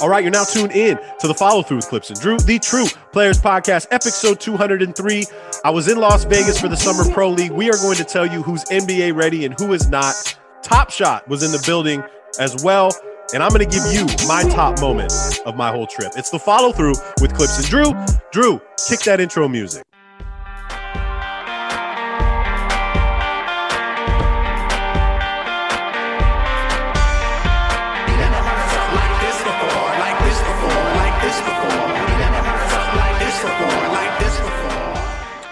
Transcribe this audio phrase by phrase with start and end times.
[0.00, 2.58] All right, you're now tuned in to the follow through with Clipps and Drew, the
[2.58, 5.24] True Players Podcast, episode 203.
[5.62, 7.50] I was in Las Vegas for the Summer Pro League.
[7.50, 10.14] We are going to tell you who's NBA ready and who is not.
[10.62, 12.02] Top Shot was in the building
[12.38, 12.90] as well.
[13.34, 15.12] And I'm going to give you my top moment
[15.44, 16.12] of my whole trip.
[16.16, 17.92] It's the follow through with Clipps and Drew.
[18.32, 19.84] Drew, kick that intro music.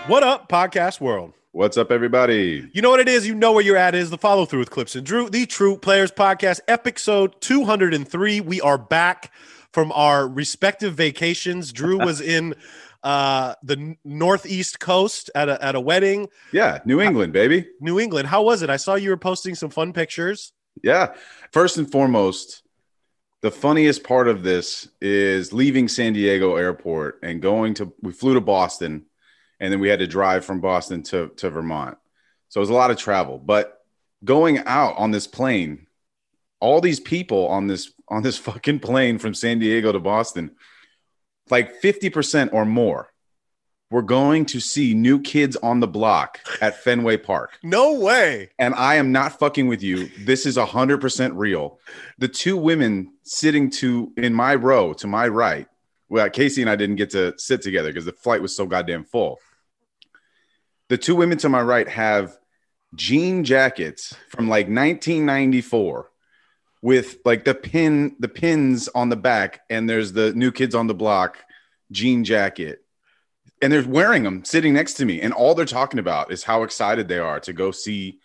[0.08, 1.34] What up, podcast world?
[1.52, 2.66] What's up, everybody?
[2.72, 3.26] You know what it is.
[3.26, 3.94] You know where you're at.
[3.94, 8.40] It is the follow through with Clipps and Drew, the True Players Podcast, episode 203.
[8.40, 9.30] We are back
[9.70, 11.74] from our respective vacations.
[11.74, 12.54] Drew was in
[13.02, 16.28] uh, the northeast coast at a at a wedding.
[16.54, 17.68] Yeah, New England, baby.
[17.78, 18.28] New England.
[18.28, 18.70] How was it?
[18.70, 20.54] I saw you were posting some fun pictures.
[20.82, 21.12] Yeah.
[21.52, 22.62] First and foremost,
[23.42, 27.92] the funniest part of this is leaving San Diego Airport and going to.
[28.00, 29.04] We flew to Boston
[29.60, 31.98] and then we had to drive from Boston to, to Vermont.
[32.48, 33.38] So it was a lot of travel.
[33.38, 33.82] But
[34.24, 35.86] going out on this plane,
[36.60, 40.52] all these people on this on this fucking plane from San Diego to Boston,
[41.50, 43.12] like 50% or more
[43.90, 47.52] were going to see new kids on the block at Fenway Park.
[47.62, 48.50] No way.
[48.58, 50.10] And I am not fucking with you.
[50.24, 51.78] This is 100% real.
[52.18, 55.66] The two women sitting to in my row to my right,
[56.10, 59.04] well, Casey and I didn't get to sit together because the flight was so goddamn
[59.04, 59.38] full
[60.88, 62.36] the two women to my right have
[62.94, 66.10] jean jackets from like 1994
[66.80, 70.86] with like the pin the pins on the back and there's the new kids on
[70.86, 71.38] the block
[71.90, 72.84] jean jacket.
[73.60, 76.62] And they're wearing them sitting next to me and all they're talking about is how
[76.62, 78.20] excited they are to go see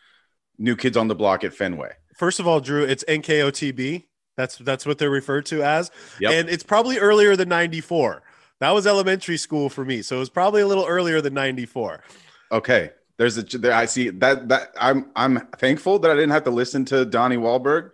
[0.59, 1.91] new kids on the block at fenway.
[2.15, 4.05] First of all drew it's nkotb
[4.37, 5.91] that's that's what they're referred to as.
[6.19, 6.31] Yep.
[6.31, 8.23] and it's probably earlier than 94
[8.59, 12.03] that was elementary school for me so it was probably a little earlier than 94
[12.53, 16.43] okay, there's a there, I see that that I'm I'm thankful that I didn't have
[16.45, 17.91] to listen to Donnie Wahlberg,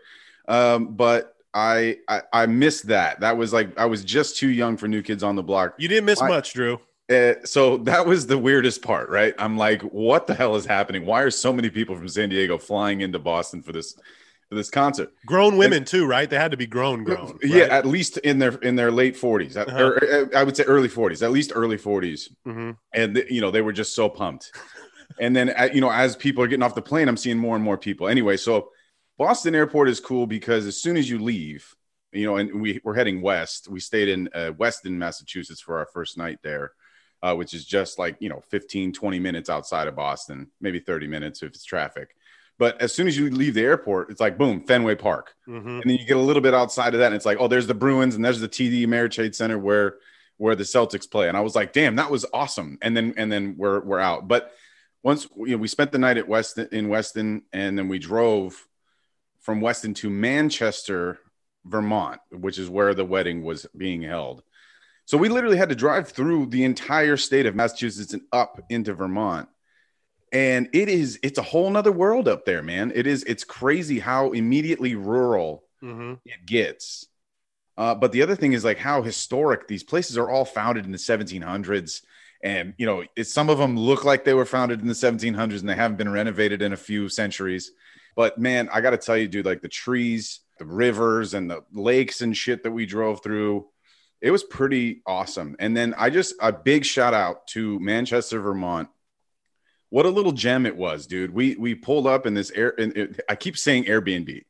[0.47, 3.21] um, but I, I I missed that.
[3.21, 5.73] That was like I was just too young for New Kids on the Block.
[5.77, 6.79] You didn't miss I, much, Drew.
[7.09, 9.33] Uh, so that was the weirdest part, right?
[9.39, 11.07] I'm like, what the hell is happening?
[11.07, 13.97] Why are so many people from San Diego flying into Boston for this
[14.55, 15.11] this concert?
[15.25, 16.29] Grown women and, too, right?
[16.29, 17.37] They had to be grown, grown.
[17.43, 17.71] Yeah, right?
[17.71, 19.83] at least in their in their late 40s, uh-huh.
[19.83, 22.71] or, I would say early 40s, at least early 40s, mm-hmm.
[22.93, 24.51] and you know they were just so pumped
[25.19, 27.55] and then uh, you know as people are getting off the plane i'm seeing more
[27.55, 28.69] and more people anyway so
[29.17, 31.75] boston airport is cool because as soon as you leave
[32.11, 35.87] you know and we, we're heading west we stayed in uh, weston massachusetts for our
[35.87, 36.71] first night there
[37.21, 41.07] uh, which is just like you know 15 20 minutes outside of boston maybe 30
[41.07, 42.15] minutes if it's traffic
[42.59, 45.67] but as soon as you leave the airport it's like boom fenway park mm-hmm.
[45.67, 47.67] and then you get a little bit outside of that and it's like oh there's
[47.67, 49.95] the bruins and there's the td ameritrade center where
[50.37, 53.31] where the celtics play and i was like damn that was awesome and then and
[53.31, 54.53] then we're we're out but
[55.03, 58.67] once you know, we spent the night at Weston in Weston, and then we drove
[59.39, 61.19] from Weston to Manchester,
[61.65, 64.43] Vermont, which is where the wedding was being held.
[65.05, 68.93] So we literally had to drive through the entire state of Massachusetts and up into
[68.93, 69.49] Vermont.
[70.31, 72.91] And it is, it's a whole nother world up there, man.
[72.93, 76.15] It is, it's crazy how immediately rural mm-hmm.
[76.25, 77.07] it gets.
[77.77, 80.91] Uh, but the other thing is like how historic these places are all founded in
[80.91, 82.01] the 1700s
[82.43, 85.59] and you know it, some of them look like they were founded in the 1700s
[85.59, 87.71] and they haven't been renovated in a few centuries
[88.15, 92.21] but man i gotta tell you dude like the trees the rivers and the lakes
[92.21, 93.67] and shit that we drove through
[94.21, 98.89] it was pretty awesome and then i just a big shout out to manchester vermont
[99.89, 101.33] what a little gem it was dude.
[101.33, 104.43] We we pulled up in this air and i keep saying airbnb.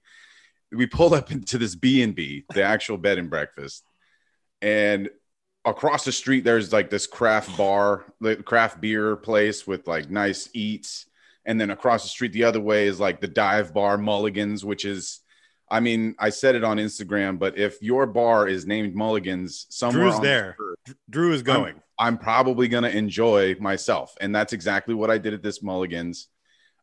[0.71, 3.83] We pulled up into this b&b the actual bed and breakfast.
[4.61, 5.09] And
[5.65, 10.49] across the street there's like this craft bar the craft beer place with like nice
[10.53, 11.05] eats.
[11.45, 14.85] And then across the street the other way is like the dive bar mulligans which
[14.85, 15.21] is
[15.71, 20.09] i mean i said it on instagram but if your bar is named mulligans somewhere
[20.09, 20.55] drew's there.
[20.85, 21.75] the drew is going.
[21.75, 25.61] I'm, I'm, probably going to enjoy myself and that's exactly what i did at this
[25.61, 26.27] mulligans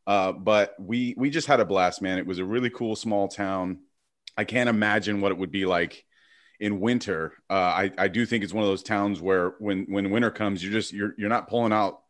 [0.06, 3.28] uh, but we we just had a blast man it was a really cool small
[3.28, 3.78] town
[4.36, 6.04] i can't imagine what it would be like
[6.60, 7.34] in winter.
[7.50, 10.62] Uh, I, I do think it's one of those towns where when when winter comes,
[10.62, 12.00] you're just you're you're not pulling out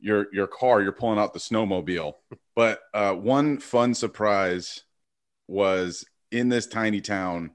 [0.00, 2.14] your your car, you're pulling out the snowmobile.
[2.54, 4.82] But uh, one fun surprise
[5.46, 7.52] was in this tiny town,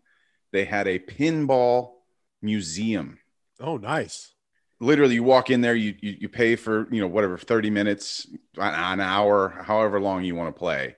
[0.54, 1.96] they had a pinball
[2.42, 3.20] museum.
[3.60, 4.33] Oh, nice.
[4.80, 8.28] Literally, you walk in there, you you, you pay for you know whatever thirty minutes,
[8.58, 10.96] an hour, however long you want to play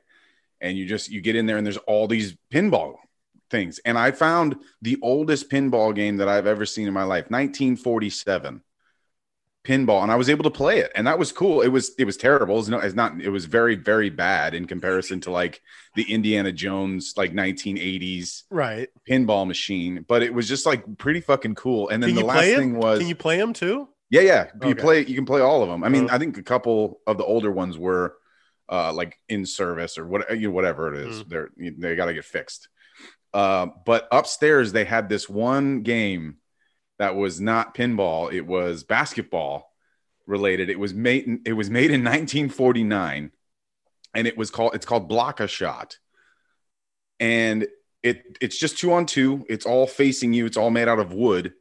[0.61, 2.95] and you just you get in there and there's all these pinball
[3.49, 3.79] things.
[3.85, 8.61] And I found the oldest pinball game that I've ever seen in my life, 1947
[9.65, 11.61] pinball and I was able to play it and that was cool.
[11.61, 12.55] It was it was terrible.
[12.55, 15.61] It was, it's not it was very very bad in comparison to like
[15.95, 21.55] the Indiana Jones like 1980s right pinball machine, but it was just like pretty fucking
[21.55, 21.89] cool.
[21.89, 23.89] And then the last thing was Can you play them too?
[24.09, 24.47] Yeah, yeah.
[24.61, 24.81] You okay.
[24.81, 25.83] play you can play all of them.
[25.83, 26.15] I mean, uh-huh.
[26.15, 28.15] I think a couple of the older ones were
[28.69, 31.23] uh like in service or what you know, whatever it is.
[31.23, 31.29] Mm.
[31.29, 32.69] They're they got to get fixed.
[33.33, 36.37] Uh, but upstairs they had this one game
[36.99, 39.71] that was not pinball, it was basketball
[40.25, 40.69] related.
[40.69, 43.31] It was made it was made in 1949
[44.13, 45.97] and it was called it's called block a shot.
[47.19, 47.67] And
[48.01, 49.45] it it's just two on two.
[49.49, 50.45] It's all facing you.
[50.45, 51.53] It's all made out of wood.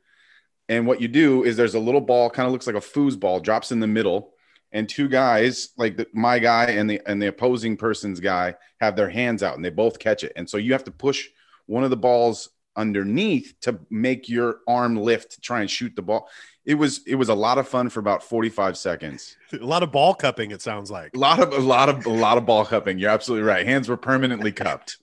[0.69, 3.43] And what you do is there's a little ball, kind of looks like a foosball,
[3.43, 4.33] drops in the middle,
[4.73, 8.97] and two guys, like the, my guy and the and the opposing person's guy, have
[8.97, 10.33] their hands out and they both catch it.
[10.37, 11.29] And so you have to push
[11.67, 16.03] one of the balls underneath to make your arm lift to try and shoot the
[16.03, 16.29] ball.
[16.65, 19.37] It was it was a lot of fun for about 45 seconds.
[19.53, 21.15] A lot of ball cupping it sounds like.
[21.15, 22.99] A lot of a lot of a lot of ball cupping.
[22.99, 23.67] You're absolutely right.
[23.67, 24.97] Hands were permanently cupped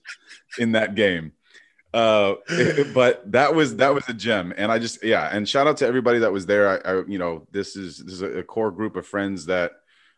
[0.58, 1.32] in that game.
[1.94, 2.34] Uh
[2.94, 5.86] but that was that was a gem and I just yeah, and shout out to
[5.86, 6.86] everybody that was there.
[6.86, 9.72] I, I you know, this is this is a core group of friends that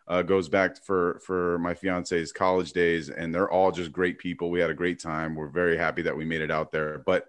[0.07, 4.51] uh, goes back for for my fiance's college days and they're all just great people
[4.51, 7.29] we had a great time we're very happy that we made it out there but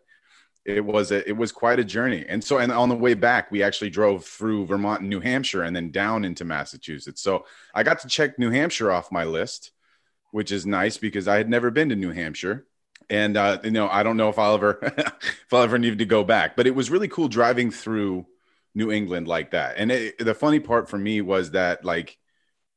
[0.66, 2.26] it was a, it was quite a journey.
[2.28, 5.62] And so, and on the way back, we actually drove through Vermont and New Hampshire
[5.62, 7.22] and then down into Massachusetts.
[7.22, 9.72] So I got to check New Hampshire off my list,
[10.32, 12.66] which is nice because I had never been to New Hampshire.
[13.12, 16.06] And uh, you know, I don't know if I'll ever if I'll ever need to
[16.06, 18.26] go back, but it was really cool driving through
[18.74, 19.76] New England like that.
[19.78, 22.18] And it, the funny part for me was that like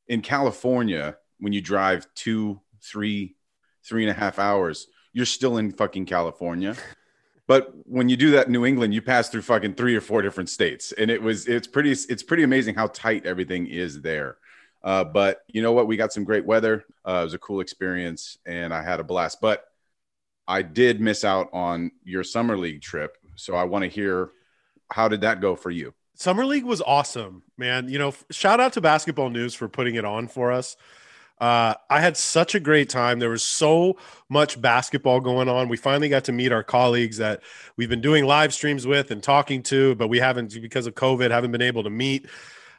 [0.06, 3.37] in California, when you drive two, three,
[3.82, 6.76] three and a half hours, you're still in fucking California.
[7.49, 10.21] But when you do that in New England, you pass through fucking three or four
[10.21, 14.37] different states, and it was it's pretty it's pretty amazing how tight everything is there.
[14.85, 15.89] Uh, but you know what?
[15.89, 16.85] We got some great weather.
[17.06, 19.41] Uh, it was a cool experience, and I had a blast.
[19.41, 19.65] But
[20.47, 24.31] I did miss out on your summer league trip, so I want to hear
[24.93, 25.94] how did that go for you?
[26.15, 27.89] Summer league was awesome, man.
[27.89, 30.77] You know, shout out to Basketball News for putting it on for us.
[31.40, 33.19] Uh, I had such a great time.
[33.19, 33.96] There was so
[34.29, 35.69] much basketball going on.
[35.69, 37.43] We finally got to meet our colleagues that
[37.76, 41.31] we've been doing live streams with and talking to, but we haven't because of COVID
[41.31, 42.26] haven't been able to meet.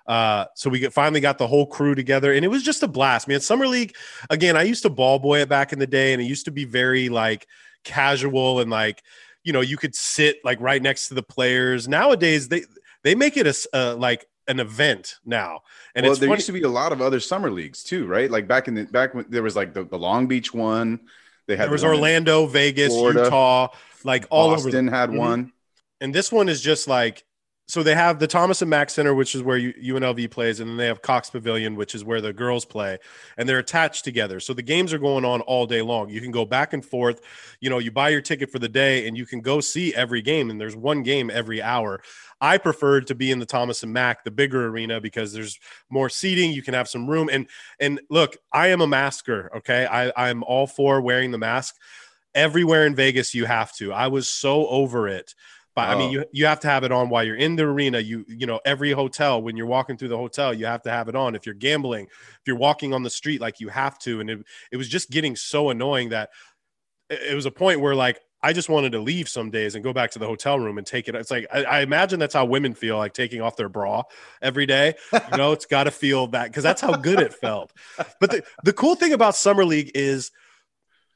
[0.07, 3.27] Uh, so we finally got the whole crew together, and it was just a blast,
[3.27, 3.39] man.
[3.39, 3.95] Summer league
[4.29, 4.57] again.
[4.57, 6.65] I used to ball boy it back in the day, and it used to be
[6.65, 7.47] very like
[7.83, 9.03] casual and like
[9.43, 11.87] you know you could sit like right next to the players.
[11.87, 12.63] Nowadays they
[13.03, 15.61] they make it a, a like an event now.
[15.95, 16.37] And well, there funny.
[16.37, 18.29] used to be a lot of other summer leagues too, right?
[18.29, 20.99] Like back in the back when there was like the, the Long Beach one.
[21.47, 23.69] They had there was Orlando, Vegas, Florida, Utah,
[24.03, 24.71] like all Boston over.
[24.71, 25.19] Boston had mm-hmm.
[25.19, 25.53] one.
[26.01, 27.25] And this one is just like
[27.69, 30.75] so they have the Thomas and Mack Center, which is where UNLV plays, and then
[30.75, 32.97] they have Cox Pavilion, which is where the girls play,
[33.37, 34.39] and they're attached together.
[34.39, 36.09] So the games are going on all day long.
[36.09, 37.21] You can go back and forth.
[37.59, 40.23] You know, you buy your ticket for the day, and you can go see every
[40.23, 40.49] game.
[40.49, 42.01] And there's one game every hour.
[42.41, 45.59] I preferred to be in the Thomas and Mack, the bigger arena, because there's
[45.91, 46.51] more seating.
[46.51, 47.29] You can have some room.
[47.31, 47.45] And
[47.79, 49.51] and look, I am a masker.
[49.57, 51.75] Okay, I I'm all for wearing the mask.
[52.33, 53.93] Everywhere in Vegas, you have to.
[53.93, 55.35] I was so over it
[55.75, 55.91] but oh.
[55.91, 56.11] I mean, oh.
[56.11, 57.99] you you have to have it on while you're in the arena.
[57.99, 61.07] You you know, every hotel when you're walking through the hotel, you have to have
[61.09, 61.35] it on.
[61.35, 64.19] If you're gambling, if you're walking on the street, like you have to.
[64.19, 64.39] And it
[64.71, 66.29] it was just getting so annoying that
[67.09, 69.91] it was a point where like I just wanted to leave some days and go
[69.91, 71.15] back to the hotel room and take it.
[71.15, 74.03] It's like I, I imagine that's how women feel like taking off their bra
[74.41, 74.95] every day.
[75.13, 77.73] You know, it's got to feel that because that's how good it felt.
[78.19, 80.31] But the, the cool thing about summer league is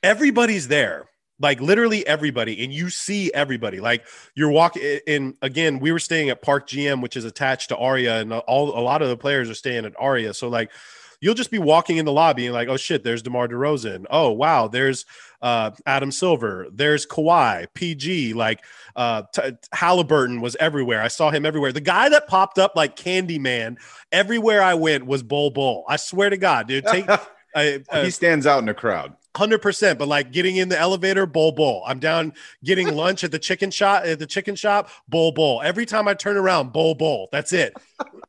[0.02, 1.06] everybody's there
[1.44, 6.30] like literally everybody and you see everybody like you're walking in again we were staying
[6.30, 9.50] at park MGM which is attached to aria and all a lot of the players
[9.50, 10.72] are staying at aria so like
[11.20, 14.06] you'll just be walking in the lobby and like oh shit there's demar DeRozan.
[14.10, 15.06] oh wow there's
[15.42, 16.68] uh, adam silver.
[16.72, 18.64] There's Kawhi, pg like
[18.96, 21.02] uh, T- Halliburton was everywhere.
[21.02, 21.74] I saw him everywhere.
[21.74, 23.76] The guy that popped up like candyman
[24.14, 25.84] everywhere i went was Bol Bol.
[25.90, 27.10] I swear to god dude take
[27.56, 30.80] I, uh, he stands out in the crowd Hundred percent, but like getting in the
[30.80, 31.84] elevator, Bol Bol.
[31.88, 35.62] I'm down getting lunch at the chicken shop at the chicken shop, Bol Bol.
[35.64, 37.30] Every time I turn around, Bol Bol.
[37.32, 37.74] That's it.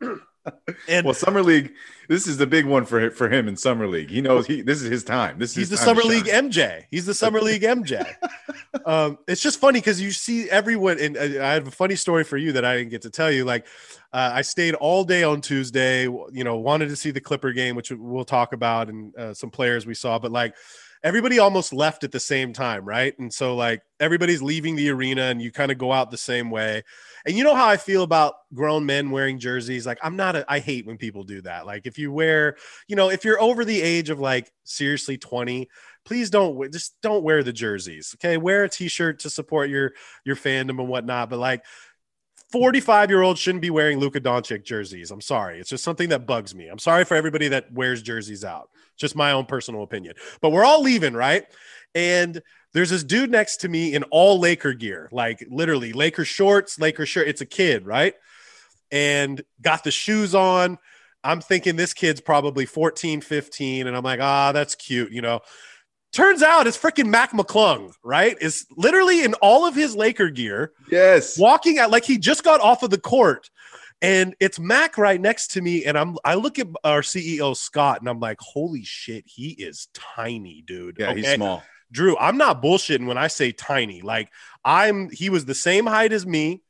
[0.88, 1.73] and well, summer league.
[2.08, 4.11] This is the big one for for him in summer league.
[4.11, 5.38] He knows he this is his time.
[5.38, 6.84] This is he's the summer league MJ.
[6.90, 8.04] He's the summer league MJ.
[8.87, 10.99] Um, it's just funny because you see everyone.
[10.99, 13.30] And uh, I have a funny story for you that I didn't get to tell
[13.30, 13.44] you.
[13.44, 13.66] Like
[14.12, 16.02] uh, I stayed all day on Tuesday.
[16.02, 19.50] You know, wanted to see the Clipper game, which we'll talk about, and uh, some
[19.50, 20.18] players we saw.
[20.18, 20.56] But like
[21.04, 23.16] everybody almost left at the same time, right?
[23.18, 26.50] And so like everybody's leaving the arena and you kind of go out the same
[26.50, 26.82] way.
[27.26, 29.87] And you know how I feel about grown men wearing jerseys?
[29.87, 31.66] Like I'm not a, I hate when people do that.
[31.66, 32.56] Like if you wear,
[32.88, 35.68] you know, if you're over the age of like seriously 20,
[36.06, 38.16] please don't just don't wear the jerseys.
[38.16, 38.38] Okay.
[38.38, 39.92] Wear a t-shirt to support your
[40.25, 41.28] your fandom and whatnot.
[41.28, 41.64] But like
[42.50, 45.11] 45 year olds shouldn't be wearing Luka Doncic jerseys.
[45.11, 45.61] I'm sorry.
[45.61, 46.68] It's just something that bugs me.
[46.68, 48.70] I'm sorry for everybody that wears jerseys out.
[48.96, 50.14] Just my own personal opinion.
[50.40, 51.44] But we're all leaving, right?
[51.94, 56.78] And there's this dude next to me in all Laker gear, like literally Laker shorts,
[56.78, 57.28] Laker shirt.
[57.28, 58.14] It's a kid, right?
[58.90, 60.78] And got the shoes on.
[61.22, 63.86] I'm thinking this kid's probably 14, 15.
[63.86, 65.40] And I'm like, ah, that's cute, you know.
[66.12, 68.36] Turns out it's freaking Mac McClung, right?
[68.40, 70.72] Is literally in all of his Laker gear.
[70.90, 71.38] Yes.
[71.38, 73.50] Walking out like he just got off of the court.
[74.02, 75.84] And it's Mac right next to me.
[75.84, 79.88] And I'm I look at our CEO Scott and I'm like, holy shit, he is
[79.94, 80.96] tiny, dude.
[80.98, 81.20] Yeah, okay?
[81.20, 81.62] he's small.
[81.90, 84.02] Drew, I'm not bullshitting when I say tiny.
[84.02, 84.30] Like
[84.64, 86.62] I'm he was the same height as me.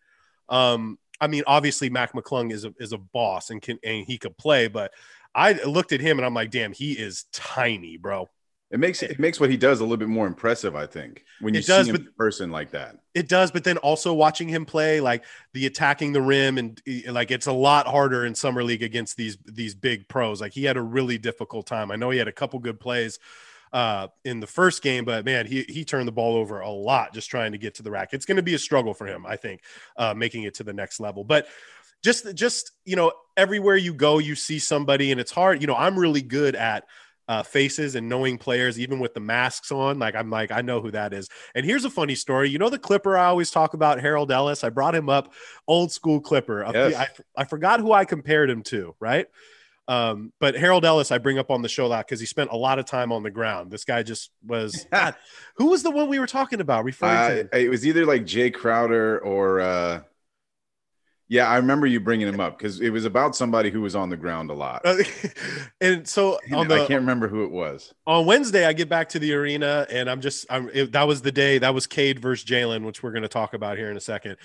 [0.49, 4.19] Um, I mean, obviously Mac McClung is a is a boss and can and he
[4.19, 4.93] could play, but
[5.35, 8.29] I looked at him and I'm like, damn, he is tiny, bro.
[8.75, 11.55] It makes it makes what he does a little bit more impressive, I think, when
[11.55, 12.97] you it does, see him but, in person like that.
[13.15, 17.31] It does, but then also watching him play, like the attacking the rim, and like
[17.31, 20.41] it's a lot harder in summer league against these these big pros.
[20.41, 21.93] Like he had a really difficult time.
[21.93, 23.21] I know he had a couple good plays
[23.73, 27.15] uh, in the first game, but man, he he turned the ball over a lot
[27.15, 28.09] just trying to get to the rack.
[28.13, 29.63] It's going to be a struggle for him, I think,
[29.97, 31.23] uh, making it to the next level.
[31.23, 31.47] But
[32.03, 35.61] just just you know, everywhere you go, you see somebody, and it's hard.
[35.61, 36.87] You know, I'm really good at
[37.29, 39.99] uh, faces and knowing players, even with the masks on.
[39.99, 41.29] Like I'm like, I know who that is.
[41.55, 42.51] And here's a funny story.
[42.51, 44.65] You know the Clipper I always talk about, Harold Ellis.
[44.65, 45.33] I brought him up,
[45.67, 46.65] old school Clipper.
[46.73, 46.95] Yes.
[46.95, 49.27] I, I forgot who I compared him to, right?
[49.87, 52.51] Um, but Harold Ellis, I bring up on the show a lot because he spent
[52.51, 53.71] a lot of time on the ground.
[53.71, 54.87] This guy just was.
[54.93, 55.15] God,
[55.57, 56.85] who was the one we were talking about?
[56.85, 57.59] Referring uh, to?
[57.59, 59.61] It was either like Jae Crowder or.
[59.61, 60.01] uh
[61.29, 64.11] yeah, I remember you bringing him up because it was about somebody who was on
[64.11, 64.83] the ground a lot.
[64.85, 64.97] Uh,
[65.81, 67.95] and so the, I can't remember who it was.
[68.07, 71.23] On Wednesday, I get back to the arena and I'm just, I'm, it, that was
[71.23, 73.97] the day that was Cade versus Jalen, which we're going to talk about here in
[73.97, 74.37] a second.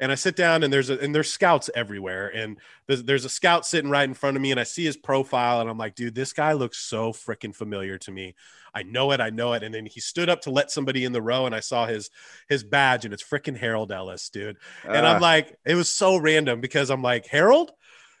[0.00, 2.28] And I sit down and there's a, and there's scouts everywhere.
[2.28, 4.96] And there's, there's a scout sitting right in front of me and I see his
[4.96, 8.34] profile and I'm like, dude, this guy looks so freaking familiar to me.
[8.76, 9.62] I know it, I know it.
[9.62, 12.10] And then he stood up to let somebody in the row, and I saw his
[12.46, 14.58] his badge, and it's freaking Harold Ellis, dude.
[14.84, 15.08] And uh.
[15.08, 15.26] I'm ah.
[15.26, 17.72] like, it was so random because I'm like, Harold?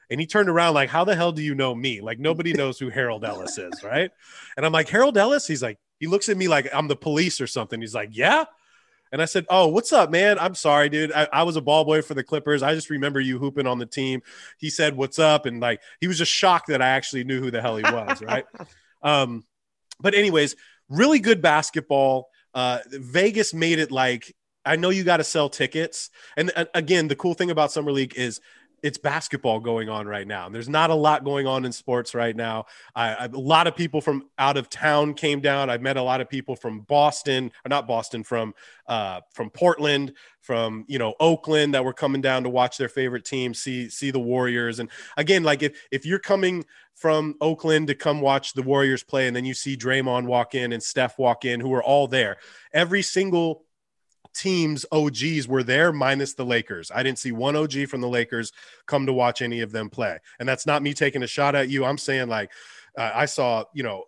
[0.08, 2.00] And he turned around like, how the hell do you know me?
[2.00, 4.10] Like nobody knows who Harold Ellis is, right?
[4.56, 5.46] And I'm like, Harold Ellis?
[5.46, 7.78] He's like, he looks at me like I'm the police or something.
[7.80, 8.44] He's like, yeah.
[9.16, 10.38] And I said, Oh, what's up, man?
[10.38, 11.10] I'm sorry, dude.
[11.10, 12.62] I, I, was a ball boy for the Clippers.
[12.62, 14.20] I just remember you hooping on the team.
[14.58, 15.46] He said, What's up?
[15.46, 18.20] And like, he was just shocked that I actually knew who the hell he was,
[18.20, 18.44] right?
[19.02, 19.42] um,
[19.98, 20.54] but, anyways,
[20.90, 22.28] really good basketball.
[22.52, 27.08] Uh, Vegas made it like I know you got to sell tickets, and uh, again,
[27.08, 28.40] the cool thing about summer league is
[28.82, 30.48] it's basketball going on right now.
[30.48, 32.66] There's not a lot going on in sports right now.
[32.94, 35.70] I, I, a lot of people from out of town came down.
[35.70, 38.54] I've met a lot of people from Boston, or not Boston, from
[38.86, 43.24] uh, from Portland, from you know Oakland that were coming down to watch their favorite
[43.24, 44.78] team, see see the Warriors.
[44.78, 46.64] And again, like if if you're coming
[46.94, 50.72] from Oakland to come watch the Warriors play, and then you see Draymond walk in
[50.72, 52.36] and Steph walk in, who are all there,
[52.72, 53.65] every single
[54.36, 56.90] teams OGs were there minus the Lakers.
[56.94, 58.52] I didn't see one OG from the Lakers
[58.86, 60.18] come to watch any of them play.
[60.38, 61.84] And that's not me taking a shot at you.
[61.84, 62.50] I'm saying like
[62.96, 64.04] uh, I saw, you know,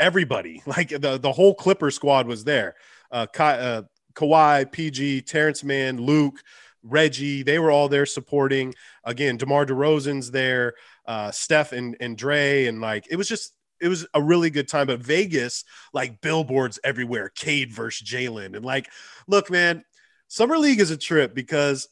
[0.00, 2.74] everybody, like the the whole Clipper squad was there.
[3.10, 3.82] Uh, Ka- uh
[4.14, 6.42] Kawhi, PG, Terance Mann, Luke,
[6.82, 8.74] Reggie, they were all there supporting.
[9.04, 10.74] Again, DeMar DeRozan's there,
[11.06, 14.68] uh, Steph and, and Dre, and like it was just it was a really good
[14.68, 14.86] time.
[14.86, 18.56] But Vegas, like billboards everywhere, Cade versus Jalen.
[18.56, 18.88] And like,
[19.26, 19.84] look, man,
[20.28, 21.88] Summer League is a trip because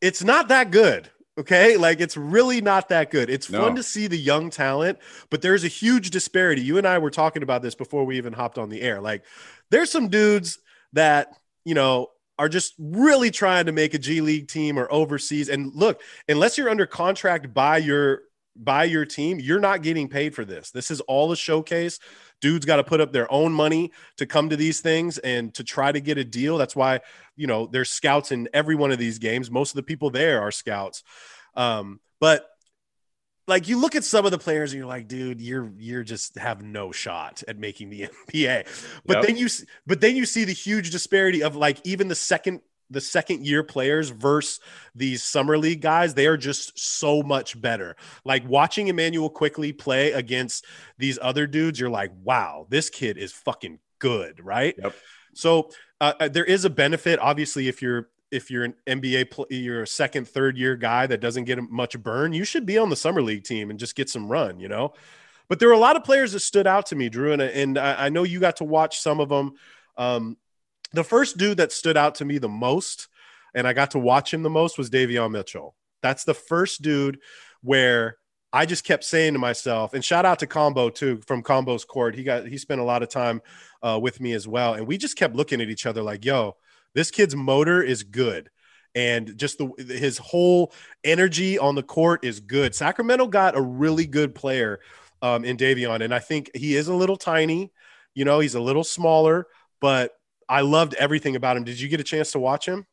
[0.00, 1.10] it's not that good.
[1.38, 1.76] Okay.
[1.76, 3.30] Like it's really not that good.
[3.30, 3.62] It's no.
[3.62, 4.98] fun to see the young talent,
[5.30, 6.62] but there's a huge disparity.
[6.62, 9.00] You and I were talking about this before we even hopped on the air.
[9.00, 9.24] Like
[9.70, 10.58] there's some dudes
[10.94, 11.34] that,
[11.64, 12.08] you know,
[12.38, 15.50] are just really trying to make a G League team or overseas.
[15.50, 18.22] And look, unless you're under contract by your
[18.62, 20.70] by your team, you're not getting paid for this.
[20.70, 21.98] This is all a showcase.
[22.40, 25.64] Dudes got to put up their own money to come to these things and to
[25.64, 26.58] try to get a deal.
[26.58, 27.00] That's why,
[27.36, 29.50] you know, there's scouts in every one of these games.
[29.50, 31.02] Most of the people there are scouts.
[31.54, 32.46] Um, but
[33.46, 36.38] like you look at some of the players and you're like, dude, you're you're just
[36.38, 38.66] have no shot at making the NBA.
[39.04, 39.26] But yep.
[39.26, 39.48] then you
[39.86, 42.60] but then you see the huge disparity of like even the second
[42.90, 44.60] the second year players versus
[44.94, 47.96] these summer league guys, they are just so much better.
[48.24, 50.66] Like watching Immanuel Quickley play against
[50.98, 54.74] these other dudes, you're like, wow, this kid is fucking good, right?
[54.82, 54.94] Yep.
[55.34, 55.70] So
[56.00, 59.82] uh, uh there is a benefit, obviously, if you're if you're an NBA, pl- you're
[59.82, 62.96] a second, third year guy that doesn't get much burn, you should be on the
[62.96, 64.92] summer league team and just get some run, you know.
[65.48, 67.76] But there were a lot of players that stood out to me, Drew, and, and
[67.76, 69.54] I, I know you got to watch some of them.
[69.96, 70.36] Um,
[70.92, 73.08] the first dude that stood out to me the most,
[73.54, 75.74] and I got to watch him the most, was Davion Mitchell.
[76.02, 77.18] That's the first dude
[77.62, 78.16] where
[78.52, 82.14] I just kept saying to myself, and shout out to Combo too from Combo's court.
[82.14, 83.42] He got he spent a lot of time
[83.82, 86.56] uh, with me as well, and we just kept looking at each other like, "Yo,
[86.94, 88.50] this kid's motor is good."
[88.94, 90.72] and just the his whole
[91.04, 92.74] energy on the court is good.
[92.74, 94.80] Sacramento got a really good player
[95.22, 97.72] um, in Davion, and I think he is a little tiny.
[98.14, 99.46] You know, he's a little smaller,
[99.80, 100.12] but
[100.50, 101.64] I loved everything about him.
[101.64, 102.84] Did you get a chance to watch him?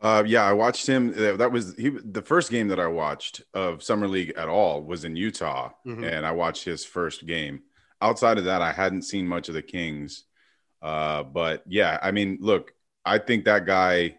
[0.00, 1.12] Uh, yeah, I watched him.
[1.12, 1.88] That was he.
[1.88, 6.04] The first game that I watched of summer league at all was in Utah, mm-hmm.
[6.04, 7.62] and I watched his first game.
[8.00, 10.22] Outside of that, I hadn't seen much of the Kings.
[10.80, 12.72] Uh, but yeah, I mean, look,
[13.04, 14.18] I think that guy.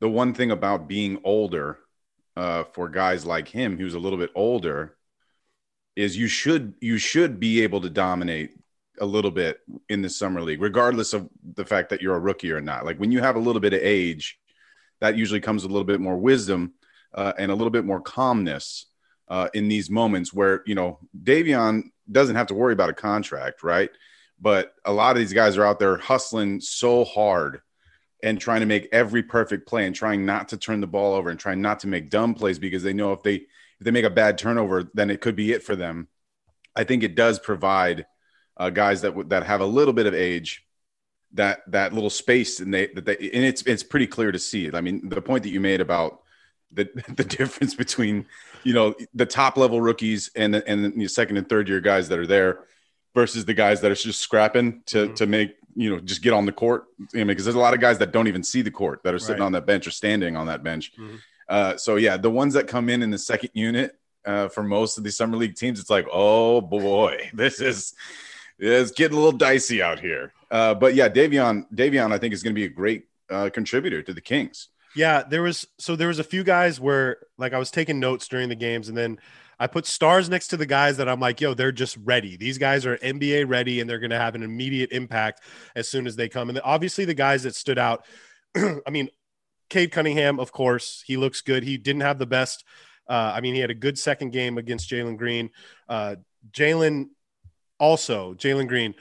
[0.00, 1.78] The one thing about being older,
[2.36, 4.96] uh, for guys like him, who's a little bit older,
[5.96, 8.58] is you should you should be able to dominate
[9.02, 12.52] a little bit in the summer league, regardless of the fact that you're a rookie
[12.52, 12.84] or not.
[12.84, 14.38] Like when you have a little bit of age,
[15.00, 16.74] that usually comes with a little bit more wisdom
[17.12, 18.86] uh, and a little bit more calmness
[19.26, 23.64] uh, in these moments where you know Davion doesn't have to worry about a contract,
[23.64, 23.90] right?
[24.40, 27.60] But a lot of these guys are out there hustling so hard
[28.22, 31.28] and trying to make every perfect play and trying not to turn the ball over
[31.28, 34.04] and trying not to make dumb plays because they know if they if they make
[34.04, 36.06] a bad turnover, then it could be it for them.
[36.76, 38.06] I think it does provide
[38.56, 40.64] uh, guys that that have a little bit of age
[41.34, 44.66] that that little space and they that they and it's it's pretty clear to see
[44.66, 44.74] it.
[44.74, 46.22] I mean, the point that you made about
[46.70, 48.26] the the difference between
[48.64, 52.08] you know the top level rookies and the, and the second and third year guys
[52.08, 52.64] that are there
[53.14, 55.14] versus the guys that are just scrapping to mm-hmm.
[55.14, 56.84] to make you know just get on the court.
[57.14, 59.14] I mean, because there's a lot of guys that don't even see the court that
[59.14, 59.46] are sitting right.
[59.46, 60.92] on that bench or standing on that bench.
[60.98, 61.16] Mm-hmm.
[61.48, 64.98] Uh, so yeah, the ones that come in in the second unit uh, for most
[64.98, 67.94] of the summer league teams, it's like, oh boy, this is
[68.62, 70.32] it's getting a little dicey out here.
[70.50, 74.02] Uh, but yeah, Davion, Davion, I think is going to be a great uh, contributor
[74.02, 74.68] to the Kings.
[74.94, 78.28] Yeah, there was so there was a few guys where like I was taking notes
[78.28, 79.18] during the games, and then
[79.58, 82.36] I put stars next to the guys that I'm like, yo, they're just ready.
[82.36, 85.40] These guys are NBA ready, and they're going to have an immediate impact
[85.74, 86.50] as soon as they come.
[86.50, 88.04] And obviously, the guys that stood out,
[88.56, 89.08] I mean,
[89.70, 91.64] Cade Cunningham, of course, he looks good.
[91.64, 92.64] He didn't have the best.
[93.08, 95.50] Uh, I mean, he had a good second game against Jalen Green.
[95.88, 96.16] Uh,
[96.50, 97.08] Jalen
[97.82, 98.94] also, Jalen Green,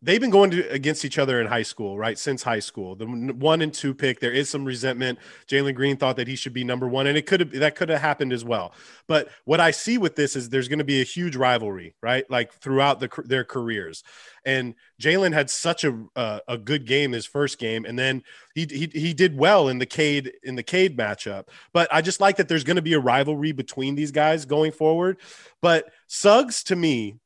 [0.00, 2.16] they've been going to, against each other in high school, right?
[2.16, 5.18] Since high school, the one and two pick, there is some resentment.
[5.48, 7.88] Jalen Green thought that he should be number one, and it could have that could
[7.88, 8.72] have happened as well.
[9.08, 12.28] But what I see with this is there's going to be a huge rivalry, right?
[12.30, 14.04] Like throughout the, their careers.
[14.44, 18.22] And Jalen had such a uh, a good game his first game, and then
[18.54, 21.48] he, he he did well in the Cade in the Cade matchup.
[21.72, 24.70] But I just like that there's going to be a rivalry between these guys going
[24.70, 25.18] forward.
[25.60, 27.18] But Suggs to me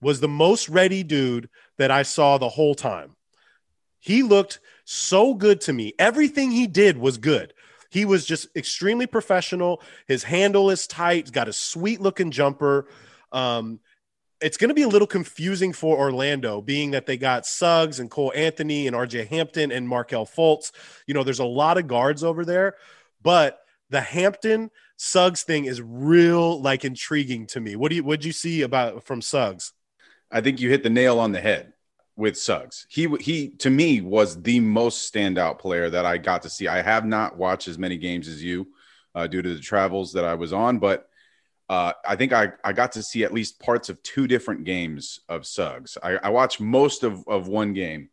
[0.00, 3.16] was the most ready dude that I saw the whole time.
[3.98, 5.92] He looked so good to me.
[5.98, 7.52] Everything he did was good.
[7.90, 9.80] He was just extremely professional.
[10.06, 11.24] His handle is tight.
[11.24, 12.88] He's got a sweet looking jumper.
[13.32, 13.80] Um,
[14.40, 18.10] it's going to be a little confusing for Orlando, being that they got Suggs and
[18.10, 20.72] Cole Anthony and RJ Hampton and Markelle Fultz.
[21.06, 22.74] You know, there's a lot of guards over there,
[23.22, 27.76] but the Hampton Suggs thing is real, like intriguing to me.
[27.76, 29.72] What do you what do you see about from Suggs?
[30.30, 31.72] I think you hit the nail on the head
[32.16, 32.86] with Suggs.
[32.88, 36.68] He he to me was the most standout player that I got to see.
[36.68, 38.68] I have not watched as many games as you
[39.14, 41.08] uh, due to the travels that I was on, but
[41.68, 45.20] uh, I think I, I got to see at least parts of two different games
[45.28, 45.98] of Suggs.
[46.00, 48.10] I, I watched most of, of one game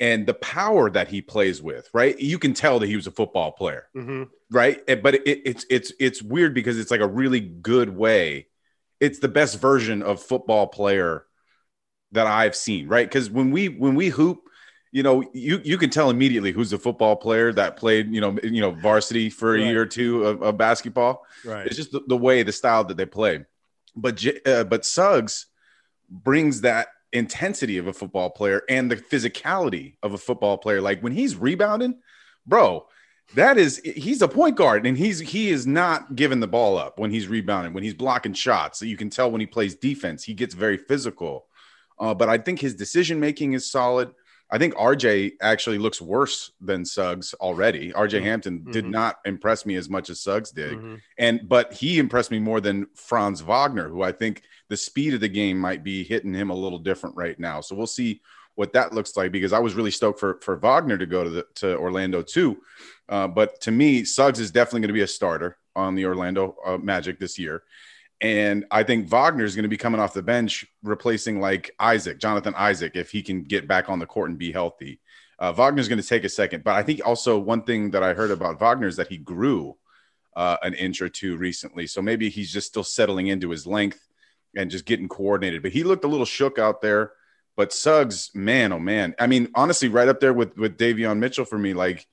[0.00, 2.18] and the power that he plays with, right?
[2.18, 4.24] You can tell that he was a football player, mm-hmm.
[4.50, 4.84] right?
[4.86, 8.48] But it, it's it's it's weird because it's like a really good way.
[9.00, 11.24] It's the best version of football player
[12.14, 13.06] that I've seen, right?
[13.06, 14.48] Because when we when we hoop,
[14.92, 18.36] you know, you you can tell immediately who's a football player that played, you know,
[18.42, 19.66] you know, varsity for a right.
[19.66, 21.26] year or two of, of, basketball.
[21.44, 21.66] Right.
[21.66, 23.44] It's just the, the, way, the style that they play.
[23.96, 25.46] But uh, but Suggs
[26.08, 30.80] brings that intensity of a football player and the physicality of a football player.
[30.80, 31.96] Like when he's rebounding,
[32.46, 32.86] bro,
[33.34, 36.98] that is he's a point guard and he's he is not giving the ball up
[36.98, 40.22] when he's rebounding when he's blocking shots so you can tell when he plays defense
[40.22, 41.46] he gets very physical
[41.98, 44.12] uh, but I think his decision making is solid.
[44.50, 47.92] I think RJ actually looks worse than Suggs already.
[47.92, 48.24] RJ mm-hmm.
[48.24, 48.70] Hampton mm-hmm.
[48.70, 50.74] did not impress me as much as Suggs did.
[50.74, 50.94] Mm-hmm.
[51.18, 55.20] And but he impressed me more than Franz Wagner, who I think the speed of
[55.20, 57.60] the game might be hitting him a little different right now.
[57.60, 58.20] So we'll see
[58.54, 61.30] what that looks like because I was really stoked for for Wagner to go to
[61.30, 62.58] the, to Orlando too.
[63.08, 66.56] Uh, but to me, Suggs is definitely going to be a starter on the Orlando
[66.64, 67.62] uh, Magic this year.
[68.24, 72.18] And I think Wagner is going to be coming off the bench, replacing like Isaac,
[72.18, 74.98] Jonathan Isaac, if he can get back on the court and be healthy.
[75.38, 76.64] Uh, Wagner's going to take a second.
[76.64, 79.76] But I think also one thing that I heard about Wagner is that he grew
[80.34, 81.86] uh, an inch or two recently.
[81.86, 84.00] So maybe he's just still settling into his length
[84.56, 85.60] and just getting coordinated.
[85.60, 87.12] But he looked a little shook out there.
[87.56, 89.14] But Suggs, man, oh man.
[89.18, 92.06] I mean, honestly, right up there with with Davion Mitchell for me, like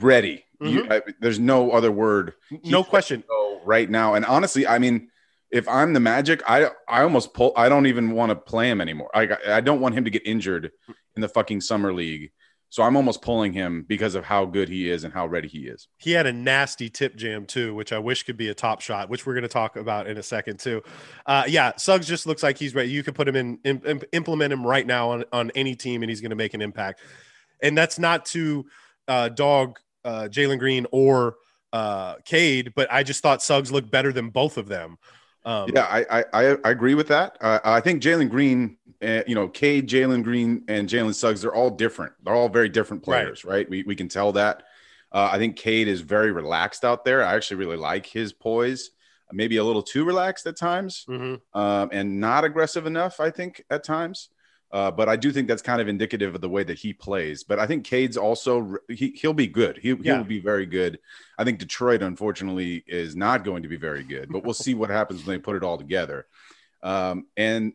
[0.00, 0.44] ready.
[0.60, 0.76] Mm-hmm.
[0.76, 2.32] You, I, there's no other word.
[2.64, 3.22] no question.
[3.64, 5.08] Right now, and honestly, I mean,
[5.50, 7.52] if I'm the Magic, I I almost pull.
[7.56, 9.10] I don't even want to play him anymore.
[9.14, 10.72] I I don't want him to get injured
[11.14, 12.30] in the fucking summer league.
[12.68, 15.60] So I'm almost pulling him because of how good he is and how ready he
[15.60, 15.86] is.
[15.98, 19.08] He had a nasty tip jam too, which I wish could be a top shot,
[19.08, 20.82] which we're going to talk about in a second too.
[21.24, 22.90] Uh, yeah, Suggs just looks like he's ready.
[22.90, 26.10] You could put him in, in implement him right now on on any team, and
[26.10, 27.00] he's going to make an impact.
[27.62, 28.66] And that's not to
[29.06, 31.36] uh, dog uh, Jalen Green or
[31.72, 34.98] uh, Cade, but I just thought Suggs looked better than both of them.
[35.46, 37.38] Um, yeah, I, I I agree with that.
[37.40, 41.54] Uh, I think Jalen Green, uh, you know, Cade, Jalen Green, and Jalen Suggs, they're
[41.54, 42.12] all different.
[42.24, 43.58] They're all very different players, right?
[43.58, 43.70] right?
[43.70, 44.64] We we can tell that.
[45.12, 47.22] Uh, I think Cade is very relaxed out there.
[47.22, 48.90] I actually really like his poise.
[49.32, 51.58] Maybe a little too relaxed at times, mm-hmm.
[51.58, 53.20] um, and not aggressive enough.
[53.20, 54.28] I think at times.
[54.76, 57.42] Uh, but I do think that's kind of indicative of the way that he plays.
[57.42, 59.78] But I think Cade's also he he'll be good.
[59.78, 59.96] He yeah.
[60.02, 60.98] he will be very good.
[61.38, 64.30] I think Detroit, unfortunately, is not going to be very good.
[64.30, 66.26] But we'll see what happens when they put it all together.
[66.82, 67.72] Um, and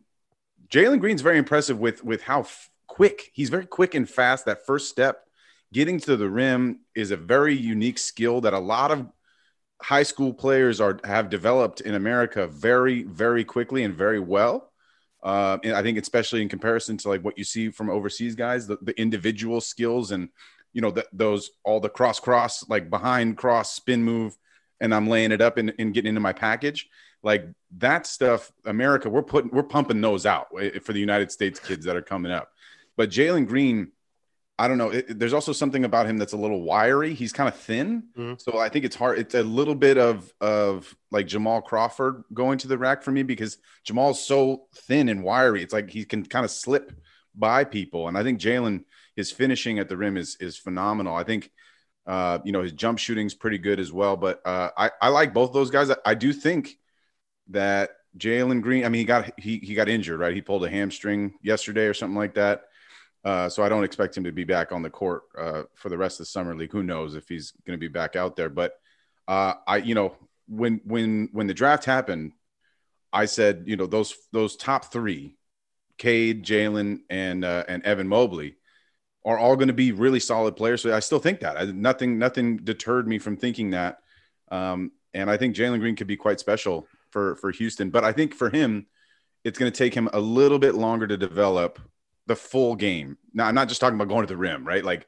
[0.68, 4.44] Jalen Green's very impressive with with how f- quick he's very quick and fast.
[4.44, 5.26] That first step,
[5.72, 9.10] getting to the rim, is a very unique skill that a lot of
[9.82, 14.71] high school players are have developed in America very very quickly and very well.
[15.22, 18.66] Uh, and I think especially in comparison to like what you see from overseas guys,
[18.66, 20.28] the, the individual skills and
[20.72, 24.36] you know the, those all the cross cross like behind cross spin move,
[24.80, 26.88] and I'm laying it up and, and getting into my package
[27.22, 27.46] like
[27.78, 28.52] that stuff.
[28.64, 32.02] America, we're putting we're pumping those out eh, for the United States kids that are
[32.02, 32.50] coming up.
[32.96, 33.92] But Jalen Green
[34.58, 34.90] I don't know.
[34.90, 37.14] It, there's also something about him that's a little wiry.
[37.14, 38.34] He's kind of thin, mm-hmm.
[38.38, 39.18] so I think it's hard.
[39.18, 43.22] It's a little bit of of like Jamal Crawford going to the rack for me
[43.22, 45.62] because Jamal's so thin and wiry.
[45.62, 46.92] It's like he can kind of slip
[47.34, 48.84] by people, and I think Jalen
[49.16, 51.14] his finishing at the rim is is phenomenal.
[51.14, 51.50] I think
[52.06, 54.16] uh, you know his jump shooting's pretty good as well.
[54.16, 55.90] But uh, I I like both those guys.
[55.90, 56.78] I, I do think
[57.48, 58.84] that Jalen Green.
[58.84, 60.34] I mean, he got he he got injured, right?
[60.34, 62.64] He pulled a hamstring yesterday or something like that.
[63.24, 65.98] Uh, so I don't expect him to be back on the court uh, for the
[65.98, 66.72] rest of the summer league.
[66.72, 68.48] Who knows if he's going to be back out there?
[68.48, 68.74] But
[69.28, 70.16] uh, I, you know,
[70.48, 72.32] when when when the draft happened,
[73.12, 75.36] I said, you know, those those top three,
[75.98, 78.56] Cade, Jalen, and uh, and Evan Mobley,
[79.24, 80.82] are all going to be really solid players.
[80.82, 81.56] So I still think that.
[81.56, 83.98] I, nothing nothing deterred me from thinking that.
[84.50, 87.90] Um, and I think Jalen Green could be quite special for for Houston.
[87.90, 88.86] But I think for him,
[89.44, 91.78] it's going to take him a little bit longer to develop
[92.26, 93.18] the full game.
[93.34, 94.84] Now, I'm not just talking about going to the rim, right?
[94.84, 95.06] Like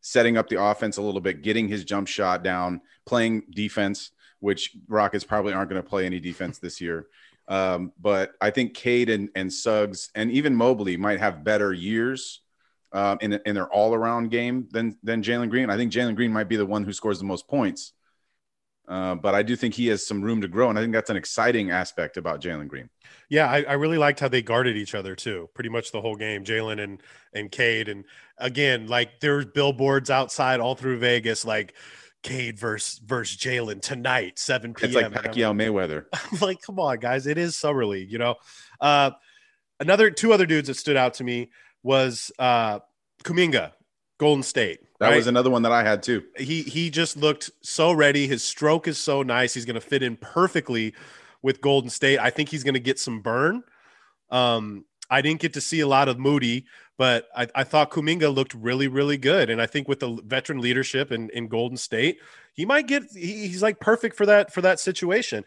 [0.00, 4.76] setting up the offense a little bit, getting his jump shot down, playing defense, which
[4.88, 7.06] Rockets probably aren't going to play any defense this year.
[7.48, 12.40] Um, but I think Cade and, and Suggs and even Mobley might have better years
[12.92, 15.68] um, in, in their all around game than, than Jalen Green.
[15.68, 17.92] I think Jalen Green might be the one who scores the most points.
[18.86, 21.10] Uh, but I do think he has some room to grow, and I think that's
[21.10, 22.90] an exciting aspect about Jalen Green.
[23.30, 26.16] Yeah, I, I, really liked how they guarded each other too, pretty much the whole
[26.16, 26.44] game.
[26.44, 28.04] Jalen and and Cade, and
[28.36, 31.74] again, like there's billboards outside all through Vegas, like
[32.22, 34.90] Cade versus versus Jalen tonight, seven p.m.
[34.90, 36.04] It's like Pacquiao I'm, Mayweather.
[36.12, 38.34] I'm like, come on, guys, it is summer league, you know.
[38.80, 39.12] Uh,
[39.80, 41.50] another two other dudes that stood out to me
[41.82, 42.80] was uh,
[43.24, 43.72] Kuminga,
[44.18, 44.80] Golden State.
[45.04, 45.16] That right?
[45.16, 46.24] was another one that I had too.
[46.36, 48.26] He he just looked so ready.
[48.26, 49.54] His stroke is so nice.
[49.54, 50.94] He's going to fit in perfectly
[51.42, 52.18] with Golden State.
[52.18, 53.62] I think he's going to get some burn.
[54.30, 56.64] Um, I didn't get to see a lot of Moody,
[56.96, 59.50] but I, I, thought Kuminga looked really, really good.
[59.50, 62.18] And I think with the veteran leadership in, in Golden State,
[62.54, 65.44] he might get he, he's like perfect for that for that situation.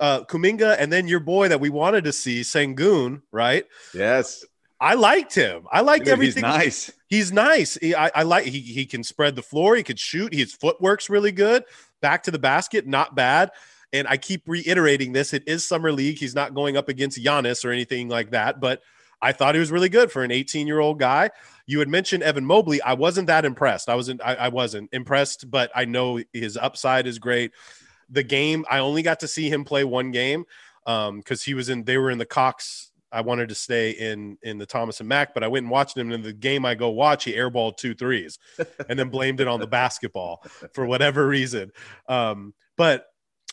[0.00, 3.64] Uh, Kuminga and then your boy that we wanted to see, Sengun, right?
[3.94, 4.44] Yes.
[4.80, 5.66] I liked him.
[5.72, 6.44] I liked Dude, everything.
[6.44, 6.92] He's nice.
[7.08, 7.78] He's nice.
[7.80, 9.76] He, I, I, like he he can spread the floor.
[9.76, 10.34] He could shoot.
[10.34, 11.64] His footwork's really good.
[12.02, 13.50] Back to the basket, not bad.
[13.92, 15.32] And I keep reiterating this.
[15.32, 16.18] It is summer league.
[16.18, 18.60] He's not going up against Giannis or anything like that.
[18.60, 18.82] But
[19.22, 21.30] I thought he was really good for an 18 year old guy.
[21.66, 22.82] You had mentioned Evan Mobley.
[22.82, 23.88] I wasn't that impressed.
[23.88, 24.20] I wasn't.
[24.22, 27.52] I, I wasn't impressed, but I know his upside is great.
[28.10, 30.44] The game, I only got to see him play one game
[30.84, 31.84] because um, he was in.
[31.84, 32.92] They were in the Cox.
[33.12, 35.96] I wanted to stay in in the Thomas and Mack, but I went and watched
[35.96, 36.08] him.
[36.08, 38.38] And in the game I go watch, he airballed two threes,
[38.88, 40.42] and then blamed it on the basketball
[40.72, 41.70] for whatever reason.
[42.08, 43.06] Um, but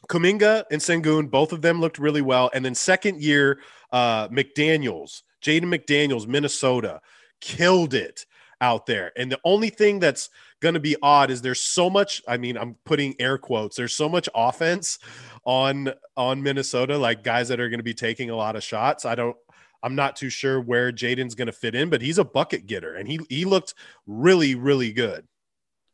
[0.09, 2.49] Kuminga and Sengun, both of them looked really well.
[2.53, 3.59] And then second year,
[3.91, 7.01] uh, McDaniels, Jaden McDaniels, Minnesota,
[7.39, 8.25] killed it
[8.59, 9.11] out there.
[9.17, 10.29] And the only thing that's
[10.61, 12.21] going to be odd is there's so much.
[12.27, 13.75] I mean, I'm putting air quotes.
[13.75, 14.99] There's so much offense
[15.45, 19.06] on on Minnesota, like guys that are going to be taking a lot of shots.
[19.06, 19.36] I don't.
[19.82, 22.95] I'm not too sure where Jaden's going to fit in, but he's a bucket getter,
[22.95, 23.73] and he he looked
[24.08, 25.27] really really good.